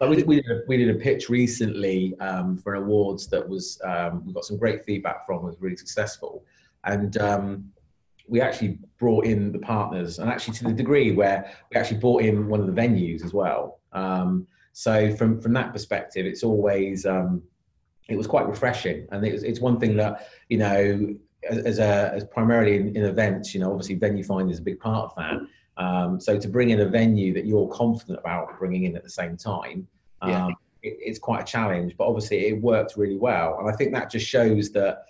We 0.02 0.16
did, 0.16 0.28
we, 0.28 0.36
did 0.42 0.52
a, 0.52 0.62
we 0.68 0.78
did 0.78 0.96
a 0.96 1.00
pitch 1.00 1.30
recently 1.30 2.18
um, 2.20 2.58
for 2.58 2.74
an 2.74 2.84
awards 2.84 3.28
that 3.28 3.48
was 3.48 3.80
um, 3.84 4.26
we 4.26 4.34
got 4.34 4.46
some 4.46 4.58
great 4.58 4.84
feedback 4.84 5.28
from 5.28 5.44
was 5.44 5.58
really 5.60 5.76
successful. 5.76 6.44
And 6.86 7.18
um, 7.20 7.72
we 8.32 8.40
actually 8.40 8.80
brought 8.98 9.26
in 9.26 9.52
the 9.52 9.60
partners, 9.60 10.18
and 10.18 10.30
actually 10.30 10.54
to 10.56 10.64
the 10.64 10.74
degree 10.74 11.12
where 11.12 11.54
we 11.70 11.78
actually 11.78 12.00
brought 12.00 12.22
in 12.24 12.48
one 12.48 12.62
of 12.62 12.66
the 12.66 12.82
venues 12.82 13.24
as 13.26 13.34
well. 13.34 13.82
Um, 13.92 14.48
so 14.72 15.14
from 15.18 15.42
from 15.42 15.52
that 15.54 15.74
perspective, 15.74 16.26
it's 16.26 16.42
always 16.42 17.06
um, 17.06 17.44
it 18.08 18.16
was 18.16 18.28
quite 18.28 18.48
refreshing, 18.48 19.06
and 19.12 19.26
it's 19.26 19.44
it's 19.44 19.60
one 19.60 19.80
thing 19.80 19.98
that 19.98 20.30
you 20.48 20.58
know 20.58 21.14
as 21.50 21.80
a 21.80 22.12
as 22.16 22.24
primarily 22.24 22.78
in, 22.78 22.96
in 22.96 23.04
events, 23.04 23.54
you 23.54 23.60
know, 23.60 23.70
obviously 23.72 23.96
venue 23.96 24.24
find 24.24 24.50
is 24.50 24.60
a 24.60 24.62
big 24.62 24.80
part 24.80 25.12
of 25.12 25.16
that. 25.18 25.84
Um, 25.84 26.20
so 26.20 26.40
to 26.40 26.48
bring 26.48 26.70
in 26.70 26.80
a 26.80 26.86
venue 26.86 27.34
that 27.34 27.46
you're 27.46 27.68
confident 27.68 28.20
about 28.20 28.58
bringing 28.60 28.86
in 28.86 28.96
at 28.96 29.04
the 29.04 29.10
same 29.10 29.36
time, 29.36 29.88
yeah. 30.26 30.46
Um, 30.46 30.56
it, 30.84 30.98
it's 31.00 31.20
quite 31.20 31.42
a 31.42 31.46
challenge. 31.46 31.96
But 31.98 32.08
obviously, 32.08 32.48
it 32.48 32.62
worked 32.62 32.96
really 32.96 33.18
well, 33.18 33.58
and 33.60 33.70
I 33.70 33.76
think 33.76 33.92
that 33.94 34.10
just 34.10 34.26
shows 34.26 34.72
that 34.72 35.06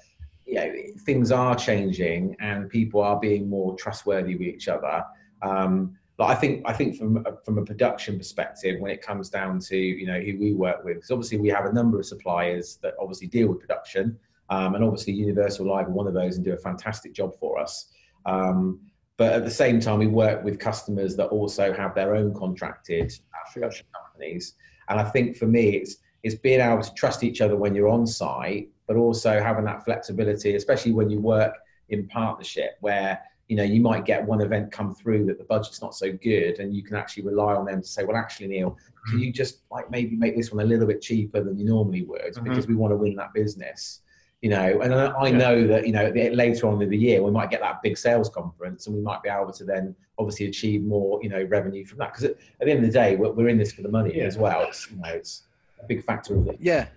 you 0.51 0.57
know, 0.57 0.73
things 1.05 1.31
are 1.31 1.55
changing 1.55 2.35
and 2.41 2.69
people 2.69 3.01
are 3.01 3.17
being 3.17 3.49
more 3.49 3.73
trustworthy 3.77 4.35
with 4.35 4.47
each 4.47 4.67
other. 4.67 5.03
Um, 5.41 5.97
but 6.17 6.25
I 6.25 6.35
think 6.35 6.63
I 6.65 6.73
think 6.73 6.97
from 6.97 7.25
a, 7.25 7.37
from 7.45 7.57
a 7.57 7.63
production 7.63 8.17
perspective, 8.17 8.79
when 8.81 8.91
it 8.91 9.01
comes 9.01 9.29
down 9.29 9.59
to 9.59 9.77
you 9.77 10.05
know 10.05 10.19
who 10.19 10.37
we 10.37 10.53
work 10.53 10.83
with, 10.83 10.97
because 10.97 11.09
obviously 11.09 11.37
we 11.37 11.47
have 11.47 11.65
a 11.65 11.71
number 11.71 11.97
of 11.97 12.05
suppliers 12.05 12.77
that 12.83 12.95
obviously 12.99 13.27
deal 13.27 13.47
with 13.47 13.61
production, 13.61 14.19
um, 14.49 14.75
and 14.75 14.83
obviously 14.83 15.13
Universal 15.13 15.67
Live 15.67 15.87
are 15.87 15.91
one 15.91 16.05
of 16.05 16.13
those 16.13 16.35
and 16.35 16.43
do 16.43 16.51
a 16.51 16.57
fantastic 16.57 17.13
job 17.13 17.33
for 17.39 17.57
us. 17.57 17.93
Um, 18.25 18.81
but 19.17 19.31
at 19.31 19.45
the 19.45 19.51
same 19.51 19.79
time, 19.79 19.99
we 19.99 20.07
work 20.07 20.43
with 20.43 20.59
customers 20.59 21.15
that 21.15 21.27
also 21.27 21.73
have 21.73 21.95
their 21.95 22.13
own 22.13 22.33
contracted 22.33 23.13
production 23.53 23.85
companies, 23.95 24.55
and 24.89 24.99
I 24.99 25.05
think 25.05 25.37
for 25.37 25.47
me, 25.47 25.77
it's 25.77 25.95
it's 26.23 26.35
being 26.35 26.59
able 26.59 26.83
to 26.83 26.93
trust 26.93 27.23
each 27.23 27.39
other 27.39 27.55
when 27.55 27.73
you're 27.73 27.89
on 27.89 28.05
site 28.05 28.69
but 28.91 28.99
also 28.99 29.41
having 29.41 29.63
that 29.63 29.85
flexibility, 29.85 30.55
especially 30.55 30.91
when 30.91 31.09
you 31.09 31.17
work 31.17 31.53
in 31.87 32.05
partnership 32.09 32.71
where 32.81 33.17
you 33.47 33.55
know 33.55 33.63
you 33.63 33.79
might 33.79 34.03
get 34.03 34.21
one 34.21 34.41
event 34.41 34.69
come 34.69 34.93
through 34.93 35.25
that 35.25 35.37
the 35.37 35.45
budget's 35.45 35.81
not 35.81 35.95
so 35.95 36.11
good 36.11 36.59
and 36.59 36.75
you 36.75 36.83
can 36.83 36.97
actually 36.97 37.23
rely 37.23 37.53
on 37.53 37.65
them 37.65 37.81
to 37.81 37.87
say 37.87 38.03
well 38.03 38.17
actually 38.17 38.47
neil 38.47 38.77
can 39.07 39.19
you 39.19 39.31
just 39.31 39.59
like 39.71 39.89
maybe 39.89 40.17
make 40.17 40.35
this 40.35 40.51
one 40.51 40.65
a 40.65 40.67
little 40.67 40.85
bit 40.85 41.01
cheaper 41.01 41.41
than 41.41 41.57
you 41.57 41.65
normally 41.65 42.03
would 42.03 42.21
mm-hmm. 42.21 42.43
because 42.43 42.67
we 42.67 42.75
want 42.75 42.91
to 42.91 42.97
win 42.97 43.15
that 43.15 43.33
business 43.33 44.01
you 44.41 44.49
know 44.49 44.81
and 44.81 44.93
i, 44.93 45.27
yeah. 45.27 45.37
know 45.37 45.67
that 45.67 45.85
you 45.87 45.93
know 45.93 46.09
later 46.33 46.67
on 46.67 46.81
in 46.81 46.89
the 46.89 46.97
year 46.97 47.23
we 47.23 47.31
might 47.31 47.49
get 47.49 47.61
that 47.61 47.81
big 47.81 47.97
sales 47.97 48.29
conference 48.29 48.87
and 48.87 48.95
we 48.95 49.01
might 49.01 49.21
be 49.23 49.29
able 49.29 49.53
to 49.53 49.63
then 49.63 49.95
obviously 50.17 50.47
achieve 50.47 50.83
more 50.83 51.17
you 51.23 51.29
know 51.29 51.43
revenue 51.45 51.85
from 51.85 51.97
that 51.97 52.11
because 52.11 52.25
at, 52.25 52.31
at, 52.31 52.65
the 52.65 52.71
end 52.71 52.83
of 52.83 52.85
the 52.85 52.91
day 52.91 53.15
we're, 53.15 53.31
we're 53.31 53.49
in 53.49 53.57
this 53.57 53.71
for 53.71 53.83
the 53.83 53.89
money 53.89 54.17
yeah. 54.17 54.23
as 54.23 54.37
well 54.37 54.63
it's 54.63 54.89
you 54.91 54.97
know 54.97 55.09
it's 55.09 55.43
a 55.81 55.85
big 55.85 56.03
factor 56.03 56.35
of 56.35 56.47
it 56.47 56.57
yeah 56.59 56.87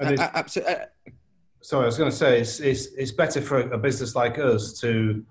absolutely. 0.00 0.74
Uh, 0.74 0.86
sorry, 1.62 1.84
I 1.84 1.86
was 1.86 1.98
going 1.98 2.10
to 2.10 2.16
say 2.16 2.40
it's, 2.40 2.60
it's 2.60 2.86
it's 2.96 3.12
better 3.12 3.40
for 3.40 3.60
a 3.60 3.78
business 3.78 4.14
like 4.14 4.38
us 4.38 4.78
to 4.80 5.24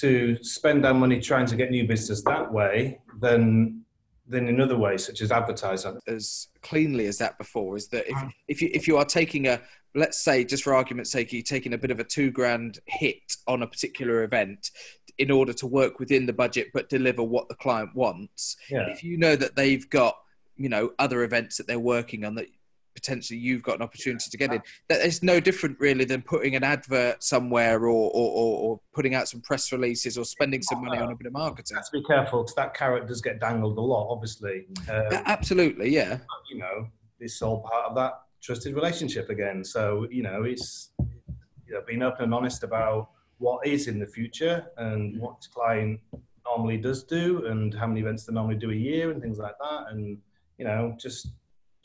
to 0.00 0.42
spend 0.42 0.84
our 0.84 0.94
money 0.94 1.20
trying 1.20 1.46
to 1.46 1.56
get 1.56 1.70
new 1.70 1.86
business 1.86 2.22
that 2.22 2.52
way 2.52 3.00
than 3.20 3.82
than 4.28 4.48
in 4.48 4.60
other 4.60 4.76
ways, 4.76 5.06
such 5.06 5.20
as 5.20 5.30
advertising. 5.30 5.98
As 6.06 6.48
cleanly 6.62 7.06
as 7.06 7.18
that 7.18 7.38
before 7.38 7.76
is 7.76 7.88
that 7.88 8.08
if, 8.08 8.18
if 8.48 8.62
you 8.62 8.70
if 8.74 8.88
you 8.88 8.96
are 8.96 9.04
taking 9.04 9.46
a 9.46 9.60
let's 9.94 10.20
say 10.20 10.44
just 10.44 10.62
for 10.62 10.74
argument's 10.74 11.10
sake 11.10 11.32
you're 11.32 11.42
taking 11.42 11.72
a 11.72 11.78
bit 11.78 11.90
of 11.90 12.00
a 12.00 12.04
two 12.04 12.30
grand 12.30 12.80
hit 12.86 13.36
on 13.46 13.62
a 13.62 13.66
particular 13.66 14.24
event 14.24 14.70
in 15.16 15.30
order 15.30 15.54
to 15.54 15.66
work 15.66 15.98
within 15.98 16.26
the 16.26 16.32
budget 16.32 16.68
but 16.74 16.88
deliver 16.90 17.22
what 17.22 17.48
the 17.48 17.54
client 17.54 17.94
wants. 17.94 18.56
Yeah. 18.68 18.88
If 18.88 19.02
you 19.02 19.16
know 19.16 19.36
that 19.36 19.56
they've 19.56 19.88
got 19.88 20.16
you 20.56 20.68
know 20.68 20.90
other 20.98 21.22
events 21.22 21.56
that 21.56 21.66
they're 21.66 21.78
working 21.78 22.24
on 22.24 22.34
that 22.34 22.48
potentially 22.96 23.38
you've 23.38 23.62
got 23.62 23.76
an 23.76 23.82
opportunity 23.82 24.28
to 24.28 24.36
get 24.36 24.52
in. 24.52 24.60
That 24.88 25.02
is 25.02 25.22
no 25.22 25.38
different 25.38 25.78
really 25.78 26.04
than 26.04 26.22
putting 26.22 26.56
an 26.56 26.64
advert 26.64 27.22
somewhere 27.22 27.82
or, 27.82 28.10
or, 28.12 28.30
or, 28.32 28.58
or 28.58 28.80
putting 28.92 29.14
out 29.14 29.28
some 29.28 29.40
press 29.42 29.70
releases 29.70 30.18
or 30.18 30.24
spending 30.24 30.62
some 30.62 30.84
money 30.84 30.98
on 30.98 31.12
a 31.12 31.14
bit 31.14 31.28
of 31.28 31.32
marketing. 31.32 31.76
Have 31.76 31.86
to 31.86 31.92
be 31.92 32.02
careful 32.02 32.42
because 32.42 32.56
that 32.56 32.74
carrot 32.74 33.06
does 33.06 33.20
get 33.20 33.38
dangled 33.38 33.78
a 33.78 33.80
lot, 33.80 34.08
obviously. 34.10 34.66
Um, 34.90 35.22
Absolutely, 35.26 35.90
yeah. 35.90 36.18
you 36.50 36.58
know, 36.58 36.88
it's 37.20 37.40
all 37.42 37.60
part 37.60 37.86
of 37.90 37.94
that 37.96 38.14
trusted 38.42 38.74
relationship 38.74 39.30
again. 39.30 39.62
So, 39.62 40.06
you 40.10 40.22
know, 40.22 40.42
it's 40.42 40.90
you 40.98 41.74
know, 41.74 41.82
being 41.86 42.02
open 42.02 42.24
and 42.24 42.34
honest 42.34 42.62
about 42.62 43.10
what 43.38 43.66
is 43.66 43.86
in 43.86 43.98
the 43.98 44.06
future 44.06 44.66
and 44.78 45.20
what 45.20 45.38
this 45.38 45.48
client 45.48 46.00
normally 46.46 46.78
does 46.78 47.02
do 47.02 47.46
and 47.46 47.74
how 47.74 47.86
many 47.86 48.00
events 48.00 48.24
they 48.24 48.32
normally 48.32 48.56
do 48.56 48.70
a 48.70 48.74
year 48.74 49.10
and 49.10 49.20
things 49.20 49.38
like 49.38 49.54
that. 49.60 49.86
And, 49.90 50.18
you 50.58 50.64
know, 50.64 50.96
just 50.98 51.32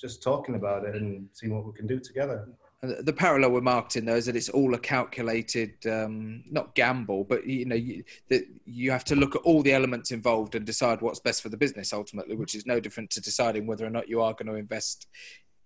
just 0.01 0.23
talking 0.23 0.55
about 0.55 0.83
it 0.83 0.95
and 0.95 1.29
seeing 1.31 1.53
what 1.53 1.65
we 1.65 1.71
can 1.73 1.85
do 1.87 1.99
together. 1.99 2.47
And 2.81 3.05
the 3.05 3.13
parallel 3.13 3.51
with 3.51 3.63
marketing, 3.63 4.05
though, 4.05 4.15
is 4.15 4.25
that 4.25 4.35
it's 4.35 4.49
all 4.49 4.73
a 4.73 4.79
calculated, 4.79 5.73
um, 5.85 6.43
not 6.49 6.73
gamble, 6.73 7.23
but 7.23 7.45
you 7.45 7.65
know, 7.65 7.75
you, 7.75 8.03
that 8.29 8.43
you 8.65 8.89
have 8.89 9.05
to 9.05 9.15
look 9.15 9.35
at 9.35 9.43
all 9.43 9.61
the 9.61 9.73
elements 9.73 10.09
involved 10.09 10.55
and 10.55 10.65
decide 10.65 10.99
what's 11.01 11.19
best 11.19 11.43
for 11.43 11.49
the 11.49 11.57
business 11.57 11.93
ultimately, 11.93 12.35
which 12.35 12.55
is 12.55 12.65
no 12.65 12.79
different 12.79 13.11
to 13.11 13.21
deciding 13.21 13.67
whether 13.67 13.85
or 13.85 13.91
not 13.91 14.09
you 14.09 14.19
are 14.19 14.33
going 14.33 14.47
to 14.47 14.55
invest, 14.55 15.05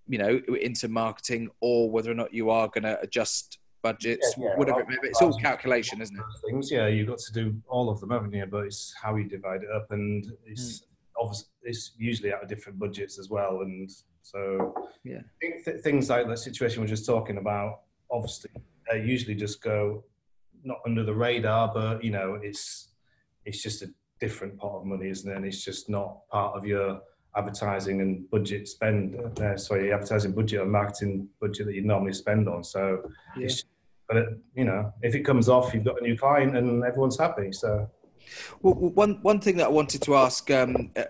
you 0.10 0.18
know, 0.18 0.42
into 0.60 0.90
marketing 0.90 1.50
or 1.62 1.90
whether 1.90 2.12
or 2.12 2.16
not 2.16 2.34
you 2.34 2.50
are 2.50 2.68
going 2.68 2.84
to 2.84 3.00
adjust 3.00 3.60
budgets, 3.82 4.34
Yeah, 4.38 4.48
yeah. 4.50 4.58
whatever 4.58 4.82
it 4.82 4.90
may 4.90 4.98
be. 5.02 5.08
It's 5.08 5.22
all 5.22 5.38
calculation, 5.40 6.02
isn't 6.02 6.18
it? 6.18 6.24
Things, 6.46 6.70
yeah, 6.70 6.88
you've 6.88 7.08
got 7.08 7.20
to 7.20 7.32
do 7.32 7.56
all 7.70 7.90
of 7.90 8.02
them, 8.02 8.10
haven't 8.10 8.34
you? 8.34 8.46
But 8.46 8.66
it's 8.66 8.94
how 9.02 9.16
you 9.16 9.24
divide 9.30 9.64
it 9.64 9.70
up, 9.74 9.92
and 9.92 10.26
it's 10.46 10.84
obviously 11.18 11.48
it's 11.64 11.94
usually 11.98 12.34
out 12.34 12.44
of 12.44 12.50
different 12.50 12.78
budgets 12.78 13.18
as 13.20 13.30
well. 13.30 13.62
And 13.62 13.90
so, 14.30 14.74
Yeah. 15.04 15.20
I 15.20 15.38
think 15.40 15.64
th- 15.66 15.82
things 15.82 16.10
like 16.10 16.28
the 16.28 16.36
situation 16.36 16.82
we're 16.82 16.88
just 16.88 17.06
talking 17.06 17.38
about, 17.38 17.82
obviously, 18.10 18.50
they 18.90 19.04
usually 19.04 19.36
just 19.36 19.62
go 19.62 20.04
not 20.64 20.80
under 20.86 21.04
the 21.04 21.14
radar, 21.14 21.72
but 21.74 22.04
you 22.04 22.10
know, 22.12 22.40
it's 22.42 22.90
it's 23.46 23.62
just 23.62 23.84
a 23.84 23.90
different 24.20 24.58
pot 24.58 24.80
of 24.80 24.86
money, 24.86 25.10
isn't 25.10 25.32
it? 25.32 25.36
And 25.36 25.46
it's 25.46 25.64
just 25.64 25.90
not 25.90 26.28
part 26.30 26.58
of 26.58 26.66
your 26.66 27.02
advertising 27.36 28.02
and 28.02 28.28
budget 28.32 28.68
spend. 28.68 29.16
Uh, 29.40 29.56
sorry, 29.58 29.94
advertising 29.94 30.32
budget 30.32 30.62
or 30.62 30.66
marketing 30.66 31.30
budget 31.40 31.68
that 31.68 31.76
you 31.76 31.84
normally 31.84 32.14
spend 32.14 32.50
on. 32.50 32.64
So, 32.64 33.12
Yeah. 33.38 33.46
it's, 33.46 33.64
but 34.08 34.18
it, 34.18 34.30
you 34.56 34.64
know, 34.66 34.92
if 35.04 35.14
it 35.14 35.22
comes 35.22 35.48
off, 35.50 35.72
you've 35.74 35.84
got 35.84 36.00
a 36.02 36.04
new 36.04 36.18
client 36.18 36.58
and 36.58 36.84
everyone's 36.84 37.20
happy. 37.20 37.52
So, 37.52 37.88
Well, 38.64 38.74
well, 38.74 38.92
one 38.92 39.20
one 39.22 39.40
thing 39.40 39.58
that 39.58 39.68
I 39.68 39.70
wanted 39.82 40.02
to 40.02 40.16
ask, 40.16 40.50
um, 40.50 40.92
uh, 40.96 41.04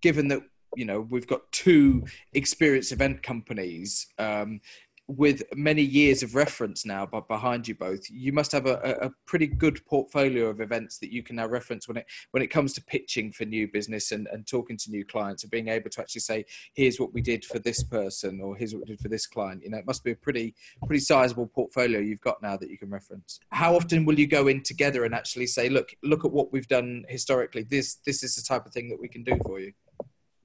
given 0.00 0.26
that 0.28 0.42
you 0.76 0.84
know 0.84 1.00
we've 1.00 1.26
got 1.26 1.40
two 1.52 2.04
experienced 2.32 2.92
event 2.92 3.22
companies 3.22 4.06
um, 4.18 4.60
with 5.08 5.42
many 5.56 5.80
years 5.80 6.22
of 6.22 6.34
reference 6.34 6.84
now, 6.84 7.06
but 7.06 7.26
behind 7.28 7.66
you 7.66 7.74
both, 7.74 8.10
you 8.10 8.30
must 8.30 8.52
have 8.52 8.66
a, 8.66 8.74
a 9.00 9.10
pretty 9.26 9.46
good 9.46 9.84
portfolio 9.86 10.48
of 10.48 10.60
events 10.60 10.98
that 10.98 11.10
you 11.10 11.22
can 11.22 11.36
now 11.36 11.48
reference 11.48 11.88
when 11.88 11.96
it 11.96 12.06
when 12.32 12.42
it 12.42 12.48
comes 12.48 12.74
to 12.74 12.84
pitching 12.84 13.32
for 13.32 13.46
new 13.46 13.66
business 13.66 14.12
and, 14.12 14.28
and 14.30 14.46
talking 14.46 14.76
to 14.76 14.90
new 14.90 15.04
clients 15.06 15.42
and 15.42 15.50
being 15.50 15.68
able 15.68 15.88
to 15.88 16.00
actually 16.00 16.20
say, 16.20 16.44
here's 16.74 17.00
what 17.00 17.14
we 17.14 17.22
did 17.22 17.42
for 17.42 17.58
this 17.58 17.82
person 17.82 18.40
or 18.42 18.54
here's 18.54 18.74
what 18.74 18.80
we 18.80 18.94
did 18.94 19.00
for 19.00 19.08
this 19.08 19.26
client. 19.26 19.62
You 19.64 19.70
know, 19.70 19.78
it 19.78 19.86
must 19.86 20.04
be 20.04 20.10
a 20.10 20.16
pretty 20.16 20.54
pretty 20.86 21.00
sizable 21.00 21.46
portfolio 21.46 22.00
you've 22.00 22.20
got 22.20 22.42
now 22.42 22.58
that 22.58 22.68
you 22.68 22.76
can 22.76 22.90
reference. 22.90 23.40
How 23.50 23.74
often 23.74 24.04
will 24.04 24.18
you 24.18 24.26
go 24.26 24.48
in 24.48 24.62
together 24.62 25.04
and 25.04 25.14
actually 25.14 25.46
say, 25.46 25.70
look, 25.70 25.88
look 26.02 26.26
at 26.26 26.32
what 26.32 26.52
we've 26.52 26.68
done 26.68 27.04
historically. 27.08 27.62
This 27.62 27.96
this 28.04 28.22
is 28.22 28.36
the 28.36 28.42
type 28.42 28.66
of 28.66 28.74
thing 28.74 28.90
that 28.90 29.00
we 29.00 29.08
can 29.08 29.24
do 29.24 29.38
for 29.46 29.58
you. 29.58 29.72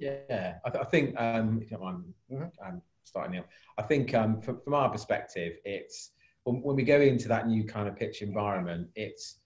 Yeah, 0.04 0.56
I, 0.66 0.70
th- 0.70 0.84
I 0.84 0.88
think 0.88 1.20
um, 1.20 1.62
if 1.62 1.72
you 1.72 1.78
don't 1.78 1.86
mind 1.86 2.14
Mhm. 2.32 2.52
um, 2.66 2.82
starting 3.04 3.36
now, 3.36 3.46
I 3.78 3.84
think 3.84 4.14
um, 4.14 4.42
from, 4.42 4.60
from 4.62 4.74
our 4.74 4.90
perspective, 4.90 5.54
it's 5.66 6.12
when, 6.44 6.62
when 6.62 6.76
we 6.76 6.84
go 6.84 7.00
into 7.00 7.28
that 7.30 7.48
new 7.48 7.64
kind 7.64 7.88
of 7.88 7.96
pitch 7.96 8.22
environment, 8.22 8.90
it's 8.96 9.40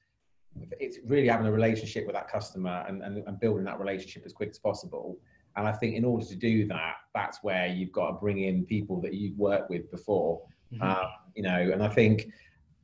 it's 0.79 0.97
really 1.05 1.27
having 1.27 1.45
a 1.45 1.51
relationship 1.51 2.07
with 2.07 2.15
that 2.15 2.27
customer 2.27 2.83
and, 2.87 3.03
and, 3.03 3.17
and 3.27 3.39
building 3.39 3.63
that 3.65 3.79
relationship 3.79 4.23
as 4.25 4.33
quick 4.33 4.49
as 4.49 4.57
possible. 4.57 5.19
And 5.55 5.67
I 5.67 5.71
think 5.71 5.95
in 5.95 6.03
order 6.03 6.25
to 6.25 6.35
do 6.35 6.67
that, 6.67 6.95
that's 7.13 7.43
where 7.43 7.67
you've 7.67 7.91
got 7.91 8.07
to 8.07 8.13
bring 8.13 8.39
in 8.39 8.65
people 8.65 8.99
that 9.01 9.13
you've 9.13 9.37
worked 9.37 9.69
with 9.69 9.91
before. 9.91 10.41
Um, 10.81 11.07
you 11.35 11.43
know, 11.43 11.69
and 11.73 11.83
I 11.83 11.89
think 11.89 12.27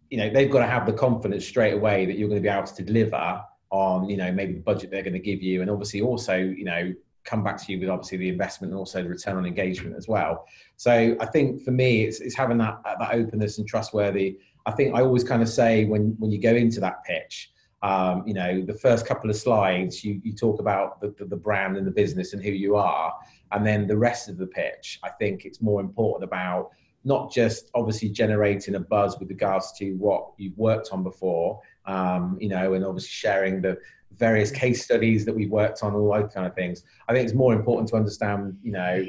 you 0.10 0.18
know 0.18 0.30
they've 0.30 0.52
got 0.52 0.60
to 0.60 0.68
have 0.68 0.86
the 0.86 0.94
confidence 0.94 1.46
straight 1.46 1.74
away 1.74 2.06
that 2.06 2.18
you're 2.18 2.30
going 2.30 2.42
to 2.42 2.48
be 2.48 2.54
able 2.56 2.68
to 2.68 2.84
deliver 2.84 3.42
on 3.72 4.08
you 4.08 4.18
know 4.18 4.32
maybe 4.32 4.54
the 4.54 4.60
budget 4.62 4.92
they're 4.92 5.02
going 5.02 5.14
to 5.14 5.20
give 5.20 5.42
you, 5.42 5.62
and 5.62 5.70
obviously 5.72 6.02
also 6.02 6.36
you 6.38 6.66
know 6.66 6.94
come 7.24 7.44
back 7.44 7.58
to 7.64 7.72
you 7.72 7.80
with 7.80 7.90
obviously 7.90 8.18
the 8.18 8.30
investment 8.30 8.72
and 8.72 8.78
also 8.78 9.02
the 9.02 9.10
return 9.10 9.38
on 9.38 9.46
engagement 9.46 9.96
as 9.96 10.08
well. 10.08 10.46
So 10.78 11.16
I 11.20 11.26
think 11.26 11.64
for 11.64 11.72
me, 11.72 12.04
it's, 12.04 12.20
it's 12.20 12.36
having 12.36 12.58
that 12.60 12.82
that 12.84 13.14
openness 13.14 13.58
and 13.58 13.68
trustworthy. 13.68 14.38
I 14.66 14.72
think 14.72 14.96
I 14.96 15.02
always 15.02 15.24
kind 15.24 15.42
of 15.42 15.50
say 15.50 15.86
when 15.86 16.16
when 16.20 16.32
you 16.32 16.40
go 16.40 16.54
into 16.54 16.80
that 16.82 17.04
pitch, 17.04 17.52
um, 17.84 18.24
you 18.26 18.34
know, 18.34 18.62
the 18.62 18.74
first 18.74 19.06
couple 19.06 19.30
of 19.30 19.36
slides, 19.36 20.06
you, 20.06 20.22
you 20.24 20.34
talk 20.34 20.60
about 20.60 21.02
the, 21.02 21.14
the, 21.18 21.26
the 21.26 21.36
brand 21.36 21.76
and 21.76 21.86
the 21.86 21.92
business 21.92 22.34
and 22.34 22.42
who 22.42 22.52
you 22.52 22.78
are. 22.78 23.14
And 23.52 23.66
then 23.66 23.88
the 23.88 23.98
rest 23.98 24.30
of 24.30 24.38
the 24.38 24.48
pitch, 24.48 25.00
I 25.04 25.10
think 25.10 25.44
it's 25.44 25.62
more 25.62 25.82
important 25.82 26.24
about 26.24 26.72
not 27.04 27.30
just 27.30 27.70
obviously 27.76 28.08
generating 28.08 28.76
a 28.76 28.80
buzz 28.80 29.20
with 29.20 29.30
regards 29.30 29.74
to 29.74 29.92
what 29.96 30.32
you've 30.38 30.58
worked 30.58 30.90
on 30.94 31.04
before, 31.04 31.60
um, 31.86 32.38
you 32.40 32.48
know, 32.48 32.74
and 32.74 32.86
obviously 32.86 33.10
sharing 33.10 33.62
the 33.62 33.78
various 34.18 34.52
case 34.52 34.84
studies 34.84 35.26
that 35.26 35.36
we've 35.36 35.50
worked 35.50 35.84
on, 35.84 35.94
all 35.94 36.14
those 36.14 36.34
kind 36.34 36.46
of 36.46 36.54
things. 36.56 36.84
I 37.08 37.14
think 37.14 37.26
it's 37.26 37.36
more 37.36 37.54
important 37.54 37.90
to 37.90 37.96
understand, 37.96 38.58
you 38.64 38.72
know, 38.72 39.06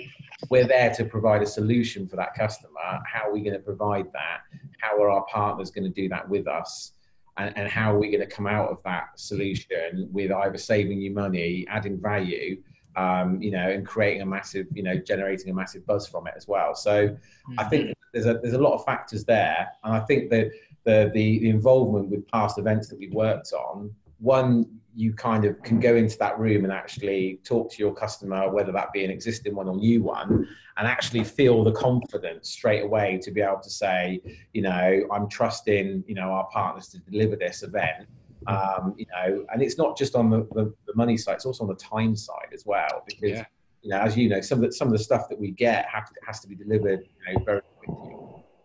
we're 0.50 0.66
there 0.66 0.92
to 0.94 1.04
provide 1.04 1.42
a 1.42 1.46
solution 1.46 2.06
for 2.06 2.16
that 2.16 2.34
customer. 2.34 3.00
How 3.06 3.28
are 3.28 3.32
we 3.32 3.40
going 3.40 3.54
to 3.54 3.62
provide 3.62 4.12
that? 4.12 4.40
How 4.80 5.00
are 5.02 5.10
our 5.10 5.24
partners 5.26 5.70
going 5.70 5.84
to 5.84 5.90
do 5.90 6.08
that 6.08 6.28
with 6.28 6.46
us? 6.46 6.92
And, 7.36 7.56
and 7.56 7.68
how 7.68 7.94
are 7.94 7.98
we 7.98 8.10
going 8.10 8.20
to 8.20 8.32
come 8.32 8.46
out 8.46 8.70
of 8.70 8.78
that 8.84 9.18
solution 9.18 10.08
with 10.12 10.30
either 10.30 10.58
saving 10.58 11.00
you 11.00 11.10
money, 11.10 11.66
adding 11.68 12.00
value, 12.00 12.62
um, 12.96 13.42
you 13.42 13.50
know, 13.50 13.70
and 13.70 13.84
creating 13.84 14.22
a 14.22 14.26
massive, 14.26 14.66
you 14.72 14.82
know, 14.82 14.96
generating 14.96 15.50
a 15.50 15.54
massive 15.54 15.84
buzz 15.84 16.06
from 16.06 16.26
it 16.26 16.34
as 16.36 16.46
well. 16.46 16.74
So 16.74 17.16
I 17.58 17.64
think 17.64 17.92
there's 18.12 18.26
a 18.26 18.34
there's 18.34 18.54
a 18.54 18.62
lot 18.62 18.74
of 18.74 18.84
factors 18.84 19.24
there, 19.24 19.68
and 19.82 19.92
I 19.92 20.00
think 20.00 20.30
that 20.30 20.50
the, 20.84 21.10
the 21.12 21.38
the 21.40 21.50
involvement 21.50 22.08
with 22.10 22.26
past 22.28 22.58
events 22.58 22.88
that 22.88 22.98
we've 22.98 23.12
worked 23.12 23.52
on, 23.52 23.92
one 24.24 24.66
you 24.96 25.12
kind 25.12 25.44
of 25.44 25.60
can 25.62 25.80
go 25.80 25.96
into 25.96 26.16
that 26.18 26.38
room 26.38 26.64
and 26.64 26.72
actually 26.72 27.40
talk 27.44 27.70
to 27.72 27.78
your 27.78 27.92
customer, 27.92 28.48
whether 28.50 28.70
that 28.72 28.92
be 28.92 29.04
an 29.04 29.10
existing 29.10 29.54
one 29.54 29.68
or 29.68 29.76
new 29.76 30.02
one, 30.02 30.46
and 30.76 30.86
actually 30.86 31.24
feel 31.24 31.64
the 31.64 31.72
confidence 31.72 32.48
straight 32.48 32.84
away 32.84 33.18
to 33.22 33.30
be 33.32 33.40
able 33.40 33.60
to 33.60 33.70
say, 33.70 34.20
you 34.52 34.62
know, 34.62 35.04
I'm 35.12 35.28
trusting, 35.28 36.04
you 36.06 36.14
know, 36.14 36.30
our 36.30 36.46
partners 36.52 36.88
to 36.88 36.98
deliver 37.00 37.36
this 37.36 37.62
event. 37.62 38.06
Um, 38.46 38.94
you 38.96 39.06
know, 39.12 39.44
and 39.52 39.62
it's 39.62 39.78
not 39.78 39.96
just 39.96 40.14
on 40.14 40.30
the, 40.30 40.46
the, 40.52 40.72
the 40.86 40.94
money 40.94 41.16
side; 41.16 41.36
it's 41.36 41.46
also 41.46 41.64
on 41.64 41.70
the 41.70 41.76
time 41.76 42.14
side 42.14 42.50
as 42.52 42.64
well. 42.66 43.02
Because 43.06 43.38
Yeah. 43.38 43.44
you 43.82 43.90
know, 43.90 43.98
as 43.98 44.16
you 44.16 44.28
know, 44.28 44.40
some 44.42 44.58
of 44.58 44.64
the 44.66 44.72
some 44.72 44.88
of 44.88 44.92
the 44.92 45.04
stuff 45.08 45.28
that 45.30 45.38
we 45.40 45.50
get 45.50 45.86
have 45.86 46.06
to, 46.08 46.14
has 46.26 46.40
to 46.40 46.48
be 46.48 46.54
delivered, 46.54 47.00
you 47.00 47.34
know, 47.34 47.44
very 47.44 47.62
quickly. 47.78 48.23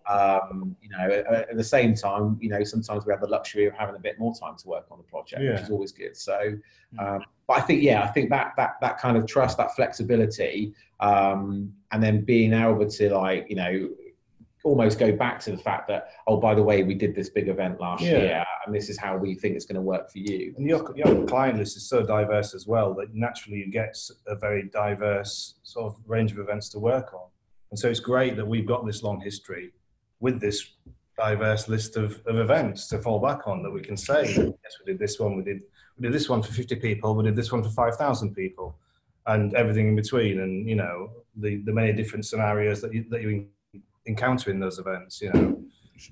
Um, 0.10 0.76
you 0.82 0.90
know, 0.90 1.06
at, 1.08 1.50
at 1.52 1.56
the 1.56 1.64
same 1.64 1.94
time, 1.94 2.38
you 2.42 2.50
know, 2.50 2.64
sometimes 2.64 3.06
we 3.06 3.14
have 3.14 3.22
the 3.22 3.28
luxury 3.28 3.68
of 3.68 3.74
having 3.74 3.96
a 3.96 4.00
bit 4.00 4.18
more 4.18 4.34
time 4.34 4.56
to 4.58 4.68
work 4.68 4.88
on 4.90 4.98
the 4.98 5.04
project, 5.04 5.42
which 5.42 5.62
is 5.62 5.70
always 5.70 5.92
good. 5.92 6.18
So, 6.18 6.54
um, 6.98 7.20
but 7.48 7.58
I 7.60 7.62
think, 7.62 7.84
yeah, 7.84 8.02
I 8.02 8.08
think 8.08 8.32
that 8.32 8.54
that 8.58 8.72
that 8.82 8.98
kind 8.98 9.18
of 9.18 9.28
trust, 9.28 9.58
that 9.58 9.76
flexibility, 9.76 10.74
um, 11.00 11.72
and 11.92 12.02
then 12.02 12.26
being 12.26 12.54
able 12.54 12.90
to 12.90 13.16
like, 13.16 13.46
you 13.50 13.56
know, 13.56 13.90
almost 14.64 15.00
go 15.00 15.12
back 15.12 15.40
to 15.42 15.52
the 15.52 15.58
fact 15.58 15.88
that, 15.88 16.10
oh, 16.28 16.38
by 16.38 16.54
the 16.54 16.64
way, 16.64 16.84
we 16.84 16.94
did 16.94 17.16
this 17.16 17.30
big 17.30 17.48
event 17.48 17.80
last 17.80 18.04
Yeah. 18.04 18.18
year, 18.18 18.46
and 18.66 18.76
this 18.76 18.90
is 18.90 18.98
how 19.00 19.16
we 19.16 19.36
think 19.36 19.56
it's 19.56 19.66
going 19.66 19.76
to 19.76 19.82
work 19.82 20.12
for 20.12 20.18
you. 20.20 20.54
And 20.58 20.68
your, 20.68 20.94
your 20.98 21.26
client 21.26 21.58
list 21.60 21.78
is 21.78 21.88
so 21.88 22.04
diverse 22.06 22.54
as 22.54 22.68
well 22.68 22.94
that 22.96 23.14
naturally 23.14 23.60
you 23.60 23.72
get 23.72 23.96
a 24.28 24.36
very 24.36 24.64
diverse 24.64 25.60
sort 25.64 25.86
of 25.86 26.00
range 26.08 26.32
of 26.32 26.40
events 26.40 26.68
to 26.70 26.80
work 26.80 27.14
on. 27.14 27.28
And 27.72 27.80
so 27.80 27.88
it's 27.88 28.00
great 28.02 28.36
that 28.36 28.46
we've 28.46 28.66
got 28.66 28.86
this 28.86 29.04
long 29.04 29.22
history 29.22 29.72
with 30.20 30.40
this 30.40 30.72
diverse 31.18 31.68
list 31.68 31.98
of, 31.98 32.22
of 32.26 32.38
events 32.38 32.88
to 32.88 33.00
fall 33.00 33.20
back 33.20 33.48
on 33.48 33.62
that 33.64 33.72
we 33.72 33.82
can 33.82 33.98
say, 33.98 34.24
yes, 34.24 34.38
we 34.38 34.86
did 34.86 35.00
this 35.00 35.20
one, 35.20 35.36
we 35.36 35.44
did 35.44 35.62
we 35.98 36.04
did 36.04 36.14
this 36.14 36.30
one 36.30 36.42
for 36.42 36.54
50 36.54 36.76
people, 36.78 37.14
we 37.14 37.26
did 37.26 37.36
this 37.36 37.52
one 37.52 37.62
for 37.62 37.70
5,000 37.70 38.34
people, 38.34 38.78
and 39.26 39.54
everything 39.54 39.90
in 39.90 39.96
between. 39.96 40.40
And, 40.40 40.68
you 40.68 40.76
know, 40.76 41.12
the, 41.36 41.58
the 41.58 41.74
many 41.74 41.92
different 41.92 42.26
scenarios 42.26 42.82
that 42.82 42.94
you, 42.94 43.06
that 43.10 43.22
you 43.22 43.48
encountering 44.08 44.60
those 44.60 44.80
events. 44.80 45.22
You 45.22 45.34
know, 45.34 45.62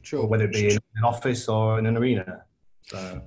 sure. 0.01 0.25
whether 0.25 0.45
it 0.45 0.53
be 0.53 0.67
in 0.67 0.79
an 0.95 1.03
office 1.03 1.47
or 1.47 1.79
in 1.79 1.85
an 1.85 1.97
arena. 1.97 2.43
So. 2.89 3.21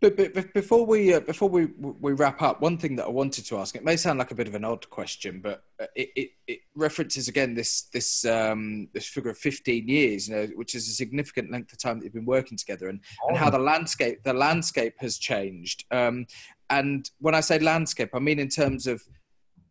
But, 0.00 0.16
but, 0.16 0.54
before 0.54 0.86
we 0.86 1.14
uh, 1.14 1.20
before 1.20 1.48
we 1.48 1.66
we 1.66 2.12
wrap 2.12 2.40
up, 2.42 2.60
one 2.60 2.78
thing 2.78 2.94
that 2.96 3.06
I 3.06 3.10
wanted 3.10 3.44
to 3.46 3.58
ask 3.58 3.74
it 3.74 3.84
may 3.84 3.96
sound 3.96 4.20
like 4.20 4.30
a 4.30 4.36
bit 4.36 4.46
of 4.46 4.54
an 4.54 4.64
odd 4.64 4.88
question, 4.88 5.40
but 5.40 5.64
uh, 5.80 5.86
it, 5.96 6.10
it, 6.14 6.30
it 6.46 6.60
references 6.76 7.26
again 7.26 7.54
this 7.54 7.82
this 7.92 8.24
um, 8.24 8.88
this 8.92 9.08
figure 9.08 9.30
of 9.30 9.38
fifteen 9.38 9.88
years, 9.88 10.28
you 10.28 10.36
know, 10.36 10.46
which 10.54 10.76
is 10.76 10.88
a 10.88 10.92
significant 10.92 11.50
length 11.50 11.72
of 11.72 11.78
time 11.78 11.98
that 11.98 12.04
you've 12.04 12.14
been 12.14 12.24
working 12.24 12.56
together, 12.56 12.88
and, 12.88 13.00
oh. 13.24 13.28
and 13.28 13.36
how 13.36 13.50
the 13.50 13.58
landscape 13.58 14.22
the 14.22 14.32
landscape 14.32 14.94
has 14.98 15.18
changed. 15.18 15.84
Um, 15.90 16.26
and 16.70 17.10
when 17.18 17.34
I 17.34 17.40
say 17.40 17.58
landscape, 17.58 18.10
I 18.14 18.20
mean 18.20 18.38
in 18.38 18.48
terms 18.48 18.86
of 18.86 19.02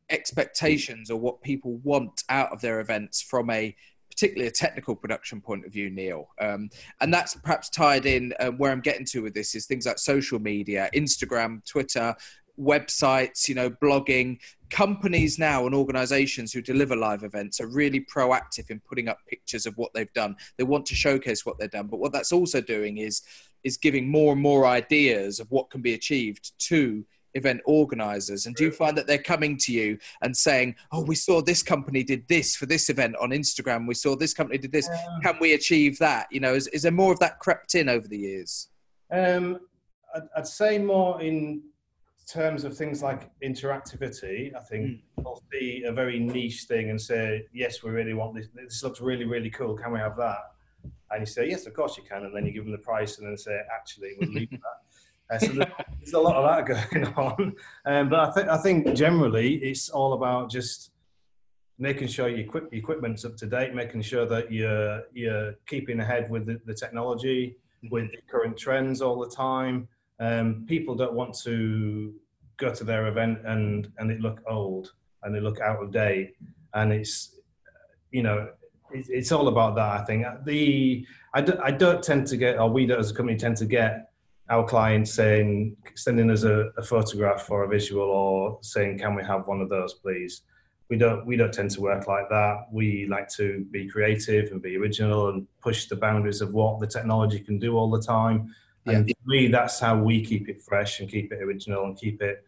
expectations 0.10 1.10
or 1.10 1.18
what 1.18 1.42
people 1.42 1.78
want 1.78 2.24
out 2.28 2.52
of 2.52 2.60
their 2.60 2.82
events 2.82 3.22
from 3.22 3.50
a 3.50 3.74
particularly 4.14 4.48
a 4.48 4.52
technical 4.52 4.96
production 4.96 5.42
point 5.42 5.66
of 5.66 5.72
view, 5.72 5.90
Neil. 5.90 6.30
Um, 6.40 6.70
and 7.02 7.14
that's 7.14 7.36
perhaps 7.36 7.70
tied 7.70 8.06
in 8.06 8.34
uh, 8.40 8.52
where 8.52 8.72
I'm 8.72 8.82
getting 8.82 9.06
to 9.08 9.22
with 9.22 9.34
this 9.34 9.56
is 9.56 9.66
things 9.66 9.86
like 9.86 9.98
social 9.98 10.40
media, 10.40 10.90
Instagram, 10.94 11.66
Twitter, 11.66 12.16
websites, 12.60 13.48
you 13.48 13.56
know, 13.56 13.70
blogging. 13.70 14.40
Companies 14.70 15.38
now 15.38 15.66
and 15.66 15.76
organizations 15.76 16.54
who 16.54 16.62
deliver 16.62 16.96
live 16.96 17.24
events 17.24 17.60
are 17.60 17.68
really 17.68 18.02
proactive 18.02 18.70
in 18.70 18.80
putting 18.80 19.08
up 19.08 19.20
pictures 19.28 19.66
of 19.66 19.76
what 19.78 19.94
they've 19.94 20.14
done. 20.14 20.36
They 20.58 20.64
want 20.64 20.86
to 20.88 20.96
showcase 20.96 21.46
what 21.46 21.58
they've 21.58 21.70
done. 21.70 21.88
But 21.88 22.00
what 22.00 22.12
that's 22.12 22.32
also 22.32 22.62
doing 22.62 22.98
is 22.98 23.22
is 23.64 23.78
giving 23.78 24.10
more 24.10 24.34
and 24.34 24.42
more 24.42 24.66
ideas 24.66 25.40
of 25.40 25.50
what 25.50 25.70
can 25.70 25.82
be 25.82 25.94
achieved 25.94 26.52
to 26.60 27.06
event 27.36 27.62
organizers 27.66 28.46
and 28.46 28.56
do 28.56 28.66
you 28.66 28.72
find 28.72 28.98
that 28.98 29.08
they're 29.08 29.18
coming 29.18 29.58
to 29.58 29.72
you 29.72 29.98
and 30.22 30.36
saying 30.36 30.76
oh 30.92 31.02
we 31.02 31.16
saw 31.16 31.42
this 31.42 31.64
company 31.64 32.04
did 32.04 32.28
this 32.28 32.56
for 32.56 32.66
this 32.66 32.90
event 32.90 33.16
on 33.20 33.30
instagram. 33.30 33.88
We 33.88 33.96
saw 33.96 34.16
this 34.16 34.34
company 34.34 34.58
did 34.58 34.72
this. 34.72 34.90
Can 35.22 35.38
we 35.40 35.54
achieve 35.54 35.98
that? 36.00 36.28
You 36.32 36.40
know 36.40 36.54
is, 36.54 36.68
is 36.68 36.84
there 36.84 36.92
more 36.92 37.12
of 37.12 37.20
that 37.20 37.40
crept 37.40 37.76
in 37.76 37.90
over 37.90 38.08
the 38.08 38.18
years? 38.18 38.70
Um, 39.12 39.60
I'd, 40.16 40.24
I'd, 40.38 40.48
say 40.48 40.78
more 40.78 41.22
in 41.22 41.62
terms 42.28 42.64
of 42.64 42.76
things 42.76 43.04
like 43.04 43.30
interactivity. 43.42 44.56
I 44.56 44.60
think 44.60 44.86
mm. 44.86 45.24
will 45.24 45.42
see 45.52 45.84
a 45.86 45.92
very 45.92 46.20
niche 46.20 46.64
thing 46.64 46.90
and 46.90 47.00
say 47.00 47.46
yes 47.54 47.84
we 47.84 47.92
really 47.92 48.14
want 48.14 48.36
this. 48.36 48.48
This 48.54 48.84
looks 48.84 49.02
really 49.02 49.26
really 49.26 49.50
cool. 49.50 49.76
Can 49.76 49.92
we 49.92 50.00
have 50.00 50.18
that? 50.18 50.52
And 51.12 51.22
you 51.22 51.26
say 51.26 51.50
yes 51.50 51.66
of 51.66 51.74
course 51.74 51.98
you 51.98 52.04
can. 52.04 52.26
And 52.26 52.36
then 52.36 52.46
you 52.46 52.52
give 52.52 52.64
them 52.64 52.72
the 52.72 52.78
price 52.78 53.18
and 53.18 53.28
then 53.28 53.38
say 53.38 53.60
actually 53.76 54.14
we'll 54.20 54.30
leave 54.32 54.50
that 54.52 54.80
uh, 55.34 55.40
so 55.40 55.54
there's 55.54 56.14
a 56.14 56.20
lot 56.20 56.36
of 56.36 56.68
that 56.68 56.90
going 56.92 57.06
on. 57.16 57.56
Um, 57.86 58.10
but 58.10 58.20
I 58.20 58.32
think 58.32 58.48
I 58.50 58.58
think 58.58 58.94
generally 58.94 59.56
it's 59.56 59.90
all 59.90 60.14
about 60.14 60.50
just 60.50 60.92
making 61.80 62.08
sure 62.08 62.30
your 62.30 62.40
equip, 62.40 62.74
equipment's 62.74 63.26
up 63.26 63.36
to 63.38 63.48
date, 63.48 63.74
making 63.74 64.02
sure 64.02 64.26
that 64.26 64.52
you're 64.52 65.04
you're 65.14 65.54
keeping 65.68 66.00
ahead 66.00 66.30
with 66.30 66.46
the, 66.46 66.60
the 66.66 66.74
technology, 66.74 67.58
with 67.90 68.12
the 68.12 68.20
current 68.30 68.58
trends 68.58 69.02
all 69.02 69.20
the 69.20 69.30
time. 69.30 69.88
Um, 70.20 70.66
people 70.68 70.96
don't 70.96 71.14
want 71.14 71.36
to 71.40 72.14
go 72.58 72.74
to 72.74 72.84
their 72.84 73.08
event 73.08 73.40
and 73.46 73.92
and 73.98 74.12
it 74.12 74.20
look 74.20 74.42
old 74.48 74.94
and 75.24 75.34
they 75.34 75.40
look 75.40 75.60
out 75.60 75.82
of 75.82 75.92
date, 75.92 76.36
and 76.74 76.92
it's 76.92 77.40
you 78.12 78.24
know 78.24 78.50
it's 78.94 79.32
all 79.32 79.48
about 79.48 79.76
that. 79.76 80.02
I 80.02 80.06
think 80.06 80.26
the 80.46 81.06
I, 81.34 81.42
do, 81.42 81.58
I 81.64 81.72
don't 81.72 82.04
tend 82.04 82.28
to 82.28 82.38
get, 82.38 82.60
or 82.60 82.70
we 82.70 82.86
don't 82.86 83.00
as 83.00 83.12
a 83.12 83.14
company 83.14 83.38
tend 83.38 83.58
to 83.58 83.66
get 83.66 84.13
our 84.50 84.66
clients 84.66 85.14
saying, 85.14 85.78
sending 85.96 86.30
us 86.30 86.44
a, 86.44 86.72
a, 86.78 86.84
photograph 86.84 87.50
or 87.50 87.64
a 87.64 87.68
visual 87.68 88.04
or 88.04 88.60
saying, 88.62 89.00
can 89.00 89.16
we 89.16 89.24
have 89.24 89.48
one 89.48 89.62
of 89.62 89.70
those, 89.70 89.94
please? 89.94 90.42
We 90.90 90.98
don't, 90.98 91.26
we 91.26 91.38
don't 91.38 91.54
tend 91.54 91.72
to 91.72 91.82
work 91.82 92.08
like 92.08 92.30
that. 92.30 92.68
We 92.72 93.08
like 93.08 93.30
to 93.30 93.66
be 93.72 93.88
creative 93.88 94.52
and 94.52 94.62
be 94.62 94.76
original 94.78 95.30
and 95.30 95.48
push 95.62 95.86
the 95.86 95.96
boundaries 95.96 96.42
of 96.42 96.54
what 96.54 96.80
the 96.80 96.88
technology 96.88 97.40
can 97.40 97.58
do 97.58 97.78
all 97.78 97.90
the 97.90 98.02
time. 98.02 98.54
Yeah. 98.86 98.98
And 98.98 99.08
for 99.08 99.30
me, 99.30 99.48
that's 99.48 99.80
how 99.80 99.98
we 99.98 100.24
keep 100.24 100.50
it 100.50 100.62
fresh 100.62 101.00
and 101.00 101.10
keep 101.10 101.32
it 101.32 101.42
original 101.42 101.86
and 101.86 101.98
keep 101.98 102.22
it, 102.22 102.44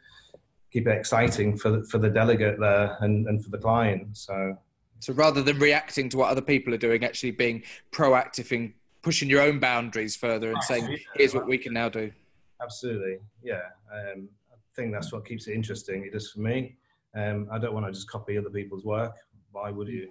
keep 0.72 0.88
it 0.88 0.98
exciting 0.98 1.58
for 1.58 1.70
the, 1.72 1.84
for 1.86 1.98
the 1.98 2.10
delegate 2.10 2.60
there 2.60 2.98
and, 3.00 3.26
and 3.28 3.42
for 3.42 3.50
the 3.50 3.58
client. 3.58 4.18
So, 4.18 4.58
so 5.00 5.14
rather 5.14 5.42
than 5.42 5.60
reacting 5.60 6.10
to 6.10 6.18
what 6.18 6.30
other 6.30 6.42
people 6.42 6.74
are 6.74 6.78
doing, 6.78 7.06
actually 7.06 7.32
being 7.32 7.64
proactive 7.94 8.52
in 8.52 8.74
pushing 9.06 9.30
your 9.30 9.42
own 9.44 9.60
boundaries 9.60 10.16
further 10.16 10.52
and 10.52 10.62
saying, 10.64 10.98
"Here's 11.14 11.36
what 11.36 11.48
we 11.48 11.60
can 11.60 11.74
now 11.74 11.90
do." 11.90 12.12
Absolutely, 12.60 13.20
yeah. 13.44 13.68
Um, 13.94 14.28
I 14.52 14.56
think 14.76 14.92
that's 14.92 15.14
what 15.14 15.28
keeps 15.28 15.46
it 15.48 15.54
interesting. 15.54 16.04
It 16.04 16.12
does 16.12 16.32
for 16.32 16.40
me. 16.40 16.76
Um, 17.14 17.48
I 17.52 17.60
don't 17.60 17.76
want 17.76 17.86
to 17.86 17.92
just 17.92 18.10
copy 18.10 18.36
other 18.36 18.50
people's 18.50 18.84
work. 18.84 19.16
Why 19.52 19.70
would 19.70 19.90
you? 19.90 20.10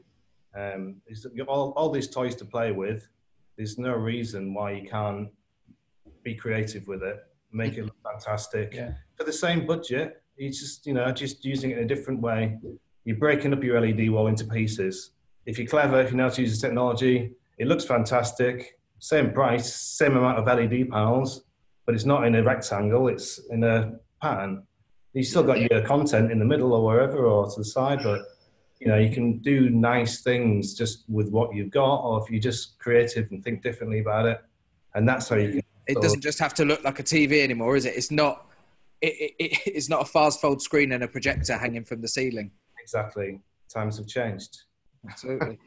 Um, 0.54 1.02
all, 1.48 1.72
all 1.72 1.90
these 1.90 2.08
toys 2.08 2.36
to 2.36 2.44
play 2.44 2.70
with. 2.70 3.08
There's 3.56 3.78
no 3.78 3.94
reason 3.94 4.54
why 4.54 4.70
you 4.72 4.88
can't 4.88 5.28
be 6.22 6.36
creative 6.36 6.86
with 6.86 7.02
it, 7.02 7.18
make 7.52 7.76
it 7.76 7.84
look 7.84 7.96
fantastic 8.04 8.74
yeah. 8.74 8.92
for 9.16 9.24
the 9.24 9.32
same 9.32 9.66
budget. 9.66 10.22
You 10.36 10.50
just, 10.50 10.86
you 10.86 10.94
know, 10.94 11.10
just 11.10 11.44
using 11.44 11.72
it 11.72 11.78
in 11.78 11.84
a 11.84 11.86
different 11.86 12.20
way. 12.20 12.58
You're 13.04 13.16
breaking 13.16 13.52
up 13.52 13.64
your 13.64 13.80
LED 13.80 14.08
wall 14.10 14.28
into 14.28 14.44
pieces. 14.44 15.10
If 15.46 15.58
you're 15.58 15.66
clever, 15.66 16.00
if 16.00 16.12
you 16.12 16.16
know 16.16 16.28
how 16.28 16.34
to 16.34 16.42
use 16.42 16.60
the 16.60 16.66
technology, 16.66 17.32
it 17.58 17.66
looks 17.66 17.84
fantastic 17.84 18.78
same 19.04 19.32
price, 19.32 19.74
same 19.74 20.16
amount 20.16 20.38
of 20.38 20.46
LED 20.46 20.88
panels, 20.88 21.44
but 21.84 21.94
it's 21.94 22.06
not 22.06 22.26
in 22.26 22.34
a 22.36 22.42
rectangle, 22.42 23.08
it's 23.08 23.38
in 23.50 23.62
a 23.62 23.92
pattern. 24.22 24.62
You've 25.12 25.26
still 25.26 25.42
got 25.42 25.60
your 25.60 25.82
content 25.82 26.32
in 26.32 26.38
the 26.38 26.44
middle 26.46 26.72
or 26.72 26.82
wherever 26.82 27.26
or 27.26 27.44
to 27.50 27.60
the 27.60 27.66
side, 27.66 28.00
but 28.02 28.22
you 28.80 28.88
know, 28.88 28.96
you 28.96 29.10
can 29.10 29.40
do 29.40 29.68
nice 29.68 30.22
things 30.22 30.72
just 30.72 31.04
with 31.06 31.28
what 31.28 31.54
you've 31.54 31.70
got, 31.70 31.96
or 31.96 32.22
if 32.22 32.30
you're 32.30 32.40
just 32.40 32.78
creative 32.78 33.30
and 33.30 33.44
think 33.44 33.62
differently 33.62 34.00
about 34.00 34.24
it. 34.24 34.40
And 34.94 35.06
that's 35.06 35.28
how 35.28 35.36
you 35.36 35.50
can. 35.52 35.62
It 35.86 36.00
doesn't 36.00 36.22
just 36.22 36.38
have 36.38 36.54
to 36.54 36.64
look 36.64 36.82
like 36.82 36.98
a 36.98 37.02
TV 37.02 37.42
anymore, 37.42 37.76
is 37.76 37.84
it? 37.84 37.94
It's 37.96 38.10
not. 38.10 38.46
It, 39.02 39.34
it, 39.38 39.58
it's 39.66 39.90
not 39.90 40.00
a 40.00 40.06
fast 40.06 40.40
fold 40.40 40.62
screen 40.62 40.92
and 40.92 41.04
a 41.04 41.08
projector 41.08 41.58
hanging 41.58 41.84
from 41.84 42.00
the 42.00 42.08
ceiling. 42.08 42.52
Exactly. 42.80 43.40
Times 43.68 43.98
have 43.98 44.06
changed. 44.06 44.62
Absolutely. 45.08 45.58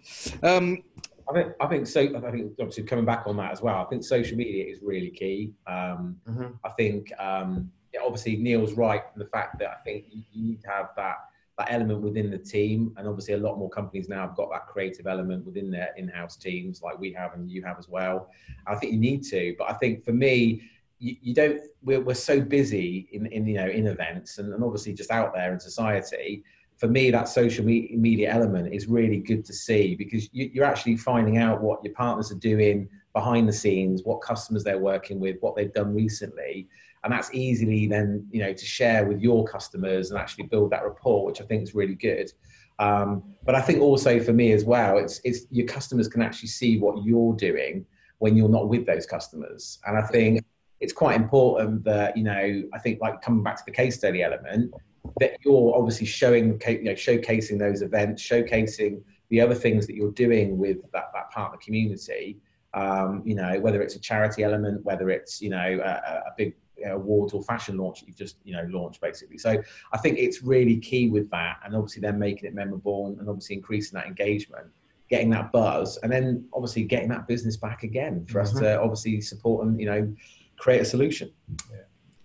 um, 0.42 0.84
I 1.30 1.34
think 1.34 1.54
I 1.60 1.68
think 1.68 1.88
so. 1.88 2.02
I 2.02 2.32
think 2.32 2.54
obviously 2.60 2.84
coming 2.84 3.06
back 3.06 3.24
on 3.26 3.38
that 3.38 3.52
as 3.52 3.62
well. 3.62 3.78
I 3.78 3.86
think 3.86 4.04
social 4.04 4.38
media 4.38 4.66
is 4.66 4.80
really 4.82 5.10
key. 5.10 5.54
Um, 5.66 6.18
mm-hmm. 6.28 6.48
I 6.64 6.70
think 6.70 7.12
um, 7.20 7.72
yeah, 7.94 8.02
obviously 8.04 8.38
Neil's 8.38 8.74
right 8.74 9.04
in 9.14 9.20
the 9.20 9.28
fact 9.28 9.60
that 9.60 9.70
I 9.70 9.84
think 9.84 10.06
you, 10.10 10.24
you, 10.32 10.44
need 10.44 10.62
to 10.62 10.70
have 10.70 10.90
that 10.96 11.18
that 11.58 11.68
element 11.72 12.02
within 12.02 12.32
the 12.32 12.38
team, 12.38 12.94
and 12.98 13.08
obviously 13.08 13.34
a 13.34 13.38
lot 13.38 13.58
more 13.58 13.70
companies 13.70 14.08
now 14.08 14.28
have 14.28 14.36
got 14.36 14.50
that 14.52 14.68
creative 14.68 15.08
element 15.08 15.46
within 15.46 15.70
their 15.72 15.90
in-house 15.98 16.38
teams, 16.38 16.82
like 16.82 16.98
we 17.00 17.12
have 17.14 17.34
and 17.34 17.50
you 17.50 17.64
have 17.64 17.78
as 17.78 17.90
well. 17.90 18.30
I 18.66 18.76
think 18.76 18.94
you 18.94 19.00
need 19.00 19.24
to, 19.26 19.56
but 19.58 19.70
I 19.70 19.74
think 19.74 20.04
for 20.04 20.14
me. 20.14 20.62
You, 21.00 21.16
you 21.22 21.36
don't. 21.36 21.62
We're, 21.84 22.02
we're 22.02 22.16
so 22.16 22.42
busy 22.42 23.08
in, 23.12 23.28
in 23.28 23.46
you 23.46 23.54
know 23.54 23.68
in 23.68 23.86
events 23.86 24.40
and, 24.40 24.52
and 24.52 24.64
obviously 24.64 24.94
just 24.94 25.12
out 25.12 25.32
there 25.32 25.54
in 25.54 25.60
society 25.60 26.44
for 26.78 26.88
me, 26.88 27.10
that 27.10 27.28
social 27.28 27.66
media 27.66 28.32
element 28.32 28.72
is 28.74 28.88
really 28.88 29.18
good 29.18 29.44
to 29.46 29.54
see 29.54 29.96
because 29.96 30.30
you, 30.32 30.62
are 30.62 30.66
actually 30.66 30.96
finding 30.96 31.38
out 31.38 31.62
what 31.62 31.84
your 31.84 31.94
partners 31.94 32.32
are 32.32 32.36
doing 32.36 32.88
behind 33.14 33.50
the 33.50 33.54
scenes, 33.54 34.04
what 34.04 34.22
customers 34.22 34.64
they're 34.64 34.78
working 34.78 35.20
with, 35.20 35.38
what 35.40 35.56
they've 35.56 35.74
done 35.74 35.96
recently, 35.96 36.68
and 37.04 37.12
that's 37.12 37.34
easily 37.34 37.88
then 37.88 38.28
you 38.32 38.42
know 38.42 38.54
to 38.54 38.66
share 38.66 39.06
with 39.06 39.20
your 39.22 39.44
customers 39.46 40.12
and 40.12 40.20
actually 40.20 40.46
build 40.46 40.72
that 40.72 40.84
rapport, 40.84 41.26
which 41.26 41.42
I 41.42 41.46
think 41.46 41.64
is 41.64 41.74
really 41.74 41.96
good. 41.96 42.32
Um, 42.80 43.24
but 43.44 43.56
I 43.56 43.62
think 43.62 43.82
also 43.82 44.20
for 44.20 44.34
me 44.34 44.52
as 44.52 44.64
well, 44.64 45.00
it's 45.00 45.20
it's 45.24 45.48
your 45.50 45.66
customers 45.66 46.08
can 46.08 46.22
actually 46.22 46.50
see 46.50 46.78
what 46.78 47.04
you're 47.04 47.34
doing 47.34 47.86
when 48.20 48.38
you're 48.38 48.50
not 48.50 48.70
with 48.70 48.86
those 48.86 49.08
customers, 49.08 49.80
and 49.88 49.98
I 49.98 50.04
think 50.04 50.44
it's 50.80 50.94
quite 50.94 51.16
important 51.16 51.84
that 51.86 52.16
you 52.16 52.24
know 52.24 52.64
I 52.72 52.78
think 52.78 53.02
like 53.02 53.20
coming 53.24 53.42
back 53.42 53.58
to 53.58 53.64
the 53.66 53.72
case 53.72 53.96
study 53.96 54.22
element 54.22 54.72
that 55.20 55.38
you're 55.44 55.76
obviously 55.76 56.06
showing, 56.06 56.62
you 56.68 56.84
know, 56.84 56.94
showcasing 56.94 57.60
those 57.60 57.82
events, 57.82 58.22
showcasing 58.28 59.02
the 59.30 59.42
other 59.42 59.56
things 59.56 59.88
that 59.88 59.96
you're 59.96 60.12
doing 60.12 60.58
with 60.58 60.78
that, 60.94 61.12
that 61.14 61.32
partner 61.32 61.58
community. 61.64 62.38
Um, 62.74 63.24
you 63.26 63.36
know, 63.36 63.60
whether 63.60 63.82
it's 63.82 63.96
a 63.96 64.00
charity 64.00 64.44
element, 64.44 64.84
whether 64.84 65.10
it's 65.10 65.42
you 65.42 65.50
know 65.50 65.80
a, 65.84 65.90
a 66.28 66.34
big 66.38 66.54
awards 66.86 67.34
or 67.34 67.44
fashion 67.44 67.78
launch 67.78 68.02
that 68.02 68.08
you've 68.08 68.18
just 68.18 68.38
you 68.44 68.54
know 68.54 68.66
launched 68.70 69.02
basically. 69.02 69.38
So 69.38 69.62
I 69.94 69.98
think 69.98 70.18
it's 70.20 70.44
really 70.44 70.78
key 70.78 71.10
with 71.10 71.30
that, 71.32 71.60
and 71.64 71.76
obviously 71.76 72.02
then 72.02 72.20
making 72.20 72.46
it 72.46 72.54
memorable 72.54 73.08
and, 73.08 73.20
and 73.20 73.30
obviously 73.30 73.56
increasing 73.56 73.98
that 73.98 74.08
engagement, 74.08 74.68
getting 75.10 75.30
that 75.32 75.52
buzz, 75.52 75.98
and 76.04 76.12
then 76.12 76.48
obviously 76.54 76.84
getting 76.84 77.10
that 77.10 77.28
business 77.28 77.58
back 77.58 77.84
again 77.84 78.26
for 78.26 78.42
mm-hmm. 78.42 78.56
us 78.56 78.60
to 78.60 78.80
obviously 78.80 79.22
support 79.22 79.66
and 79.66 79.80
you 79.80 79.86
know 79.86 80.14
create 80.58 80.82
a 80.82 80.86
solution. 80.86 81.32
Yeah. 81.72 81.78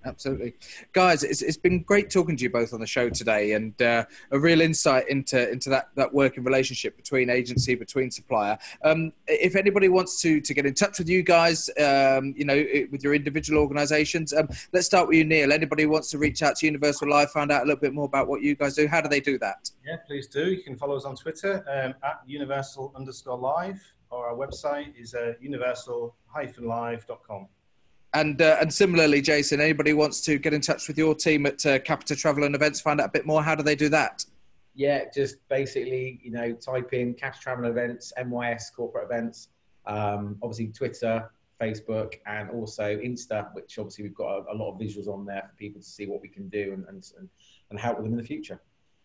Absolutely. 0.04 0.54
Guys, 0.92 1.24
it's, 1.24 1.42
it's 1.42 1.56
been 1.56 1.82
great 1.82 2.10
talking 2.10 2.36
to 2.36 2.42
you 2.42 2.50
both 2.50 2.72
on 2.72 2.80
the 2.80 2.86
show 2.86 3.08
today 3.08 3.52
and 3.52 3.80
uh, 3.82 4.04
a 4.30 4.38
real 4.38 4.60
insight 4.60 5.08
into, 5.08 5.50
into 5.50 5.70
that, 5.70 5.88
that 5.96 6.12
working 6.12 6.44
relationship 6.44 6.96
between 6.96 7.30
agency, 7.30 7.74
between 7.74 8.10
supplier. 8.10 8.58
Um, 8.84 9.12
if 9.26 9.56
anybody 9.56 9.88
wants 9.88 10.20
to, 10.22 10.40
to 10.40 10.54
get 10.54 10.66
in 10.66 10.74
touch 10.74 10.98
with 10.98 11.08
you 11.08 11.22
guys, 11.22 11.68
um, 11.78 12.34
you 12.36 12.44
know, 12.44 12.64
with 12.90 13.02
your 13.02 13.14
individual 13.14 13.60
organisations, 13.60 14.32
um, 14.32 14.48
let's 14.72 14.86
start 14.86 15.08
with 15.08 15.16
you, 15.16 15.24
Neil. 15.24 15.52
Anybody 15.52 15.86
wants 15.86 16.10
to 16.10 16.18
reach 16.18 16.42
out 16.42 16.56
to 16.56 16.66
Universal 16.66 17.08
Live, 17.08 17.30
find 17.30 17.52
out 17.52 17.62
a 17.62 17.66
little 17.66 17.80
bit 17.80 17.94
more 17.94 18.06
about 18.06 18.28
what 18.28 18.42
you 18.42 18.54
guys 18.54 18.74
do, 18.74 18.86
how 18.86 19.00
do 19.00 19.08
they 19.08 19.20
do 19.20 19.38
that? 19.38 19.70
Yeah, 19.86 19.96
please 20.06 20.26
do. 20.26 20.52
You 20.52 20.62
can 20.62 20.76
follow 20.76 20.96
us 20.96 21.04
on 21.04 21.16
Twitter 21.16 21.64
um, 21.68 21.94
at 22.02 22.20
universal 22.26 22.92
underscore 22.96 23.38
live 23.38 23.80
or 24.12 24.28
our 24.28 24.34
website 24.34 24.92
is 24.96 25.14
uh, 25.14 25.32
universal-live.com. 25.40 27.48
And 28.14 28.42
uh, 28.42 28.59
and 28.61 28.72
similarly, 28.72 29.22
Jason, 29.22 29.61
anybody 29.61 29.94
wants 29.94 30.20
to 30.22 30.38
get 30.38 30.53
in 30.53 30.61
touch 30.61 30.87
with 30.87 30.98
your 30.98 31.14
team 31.14 31.46
at 31.46 31.64
uh, 31.64 31.79
Capita 31.79 32.14
Travel 32.14 32.44
and 32.44 32.55
Events, 32.55 32.81
find 32.81 33.01
out 33.01 33.09
a 33.09 33.12
bit 33.12 33.25
more. 33.25 33.42
How 33.42 33.55
do 33.55 33.62
they 33.62 33.75
do 33.75 33.88
that? 33.88 34.25
Yeah, 34.75 35.05
just 35.14 35.37
basically, 35.48 36.20
you 36.22 36.31
know, 36.31 36.53
type 36.53 36.92
in 36.92 37.14
Capita 37.14 37.42
Travel 37.42 37.66
Events, 37.66 38.12
MYS 38.16 38.70
Corporate 38.70 39.05
Events, 39.05 39.48
um, 39.87 40.38
obviously 40.42 40.68
Twitter, 40.68 41.31
Facebook, 41.61 42.14
and 42.27 42.51
also 42.51 42.96
Insta, 42.96 43.55
which 43.55 43.79
obviously 43.79 44.05
we've 44.05 44.14
got 44.14 44.38
a, 44.38 44.53
a, 44.53 44.55
lot 44.55 44.72
of 44.72 44.81
visuals 44.81 45.09
on 45.09 45.27
there 45.27 45.42
for 45.48 45.55
people 45.57 45.81
to 45.81 45.87
see 45.87 46.07
what 46.07 46.22
we 46.22 46.29
can 46.29 46.48
do 46.48 46.72
and, 46.72 46.87
and, 46.88 47.05
and 47.70 47.79
help 47.79 47.98
with 47.98 48.07
them 48.07 48.14
in 48.14 48.18
the 48.18 48.27
future. 48.27 48.61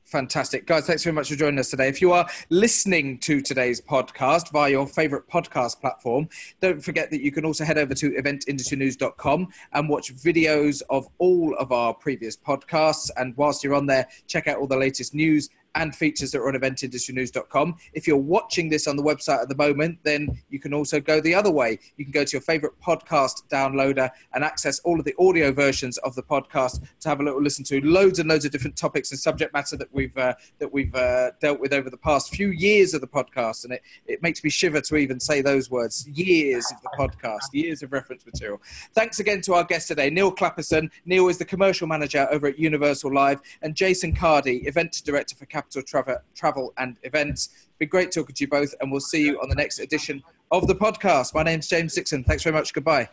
Fantastic. 0.08 0.66
Guys, 0.66 0.88
thanks 0.88 1.04
very 1.04 1.14
much 1.14 1.28
for 1.28 1.36
joining 1.36 1.60
us 1.60 1.70
today. 1.70 1.90
If 1.90 2.02
you 2.02 2.14
are 2.14 2.26
listening 2.50 3.18
to 3.20 3.42
today's 3.42 3.82
podcast 3.82 4.54
via 4.54 4.72
your 4.72 4.88
favorite 4.88 5.28
podcast 5.30 5.82
platform, 5.82 6.30
don't 6.62 6.82
forget 6.82 7.12
that 7.12 7.20
you 7.20 7.30
can 7.30 7.44
also 7.44 7.66
head 7.66 7.78
over 7.78 7.94
to 7.94 8.12
eventindustrynews.com 8.12 9.50
and 9.74 9.90
watch 9.90 10.16
videos 10.16 10.82
of 10.90 11.10
all 11.18 11.58
of 11.58 11.74
our 11.74 11.94
previous 11.94 12.38
podcasts. 12.38 13.10
And 13.18 13.36
whilst 13.36 13.66
you're 13.66 13.76
on 13.76 13.86
there, 13.86 14.08
check 14.28 14.48
out 14.48 14.60
all 14.60 14.68
the 14.68 14.78
latest 14.78 15.14
news 15.14 15.50
and 15.78 15.96
features 15.96 16.32
that 16.32 16.40
are 16.40 16.48
on 16.48 16.56
eventindustrynews.com. 16.56 17.76
If 17.94 18.08
you're 18.08 18.18
watching 18.18 18.70
this 18.70 18.88
on 18.88 18.96
the 18.96 19.04
website 19.04 19.42
at 19.42 19.50
the 19.50 19.56
moment, 19.56 20.00
then 20.04 20.42
you 20.50 20.60
can 20.60 20.74
also 20.74 21.00
go 21.00 21.22
the 21.22 21.36
other 21.36 21.52
way. 21.52 21.80
You 21.98 22.06
can 22.06 22.12
go 22.12 22.24
to 22.24 22.32
your 22.32 22.42
favorite 22.42 22.74
podcast 22.82 23.44
downloader 23.50 24.10
and 24.34 24.44
access 24.44 24.80
all 24.80 25.00
of 25.00 25.06
the 25.06 25.14
audio 25.20 25.52
versions 25.52 25.98
of 26.00 26.16
the 26.16 26.24
podcast 26.24 26.84
to 27.02 27.10
have 27.10 27.20
a 27.20 27.24
little 27.24 27.42
listen 27.42 27.64
to 27.66 27.80
loads 27.82 28.18
and 28.20 28.28
loads 28.28 28.44
of 28.44 28.52
different 28.52 28.76
topics 28.76 29.12
and 29.12 29.20
subject 29.20 29.54
matter 29.54 29.78
that 29.78 29.94
we've 29.94 30.18
uh, 30.18 30.34
that 30.58 30.72
we've 30.72 30.96
uh, 30.96 31.32
dealt 31.40 31.60
with 31.60 31.74
over 31.74 31.90
the 31.90 31.98
past 31.98 32.34
few 32.34 32.50
years 32.50 32.94
of 32.94 33.02
the 33.02 33.08
podcast. 33.08 33.64
And 33.64 33.74
it, 33.74 33.84
it 34.08 34.24
makes 34.24 34.44
me 34.44 34.50
shiver 34.50 34.82
to 34.82 34.96
even 34.96 35.20
say 35.20 35.42
those 35.42 35.70
words. 35.70 36.08
Years 36.08 36.66
of 36.72 36.82
the 36.82 36.90
podcast, 36.98 37.54
years 37.54 37.84
of 37.84 37.94
reference 37.94 38.26
material. 38.26 38.60
Thanks 38.96 39.20
again 39.20 39.42
to 39.42 39.54
our 39.54 39.64
guest 39.64 39.88
today, 39.88 40.10
Neil 40.10 40.34
Clapperson. 40.34 40.90
Neil 41.06 41.28
is 41.28 41.38
the 41.38 41.46
commercial 41.46 41.88
manager 41.88 42.28
over 42.32 42.48
at 42.48 42.58
Universal 42.58 43.14
Live, 43.14 43.42
and 43.62 43.76
Jason 43.76 44.16
Cardy, 44.16 44.68
event 44.68 45.02
director 45.06 45.36
for 45.36 45.46
Capital 45.46 45.67
Capital 45.68 45.84
Travel, 45.84 46.18
Travel 46.36 46.74
and 46.78 46.98
Events. 47.04 47.50
It's 47.52 47.78
been 47.78 47.90
great 47.90 48.12
talking 48.12 48.34
to 48.34 48.44
you 48.44 48.48
both, 48.48 48.74
and 48.80 48.92
we'll 48.92 49.02
see 49.02 49.26
you 49.26 49.40
on 49.42 49.50
the 49.50 49.56
next 49.56 49.80
edition 49.80 50.24
of 50.52 50.68
the 50.68 50.76
podcast. 50.76 51.34
My 51.34 51.44
name's 51.44 51.68
James 51.68 51.94
Dixon. 51.94 52.24
Thanks 52.24 52.44
very 52.44 52.54
much. 52.54 52.74
Goodbye. 52.74 53.10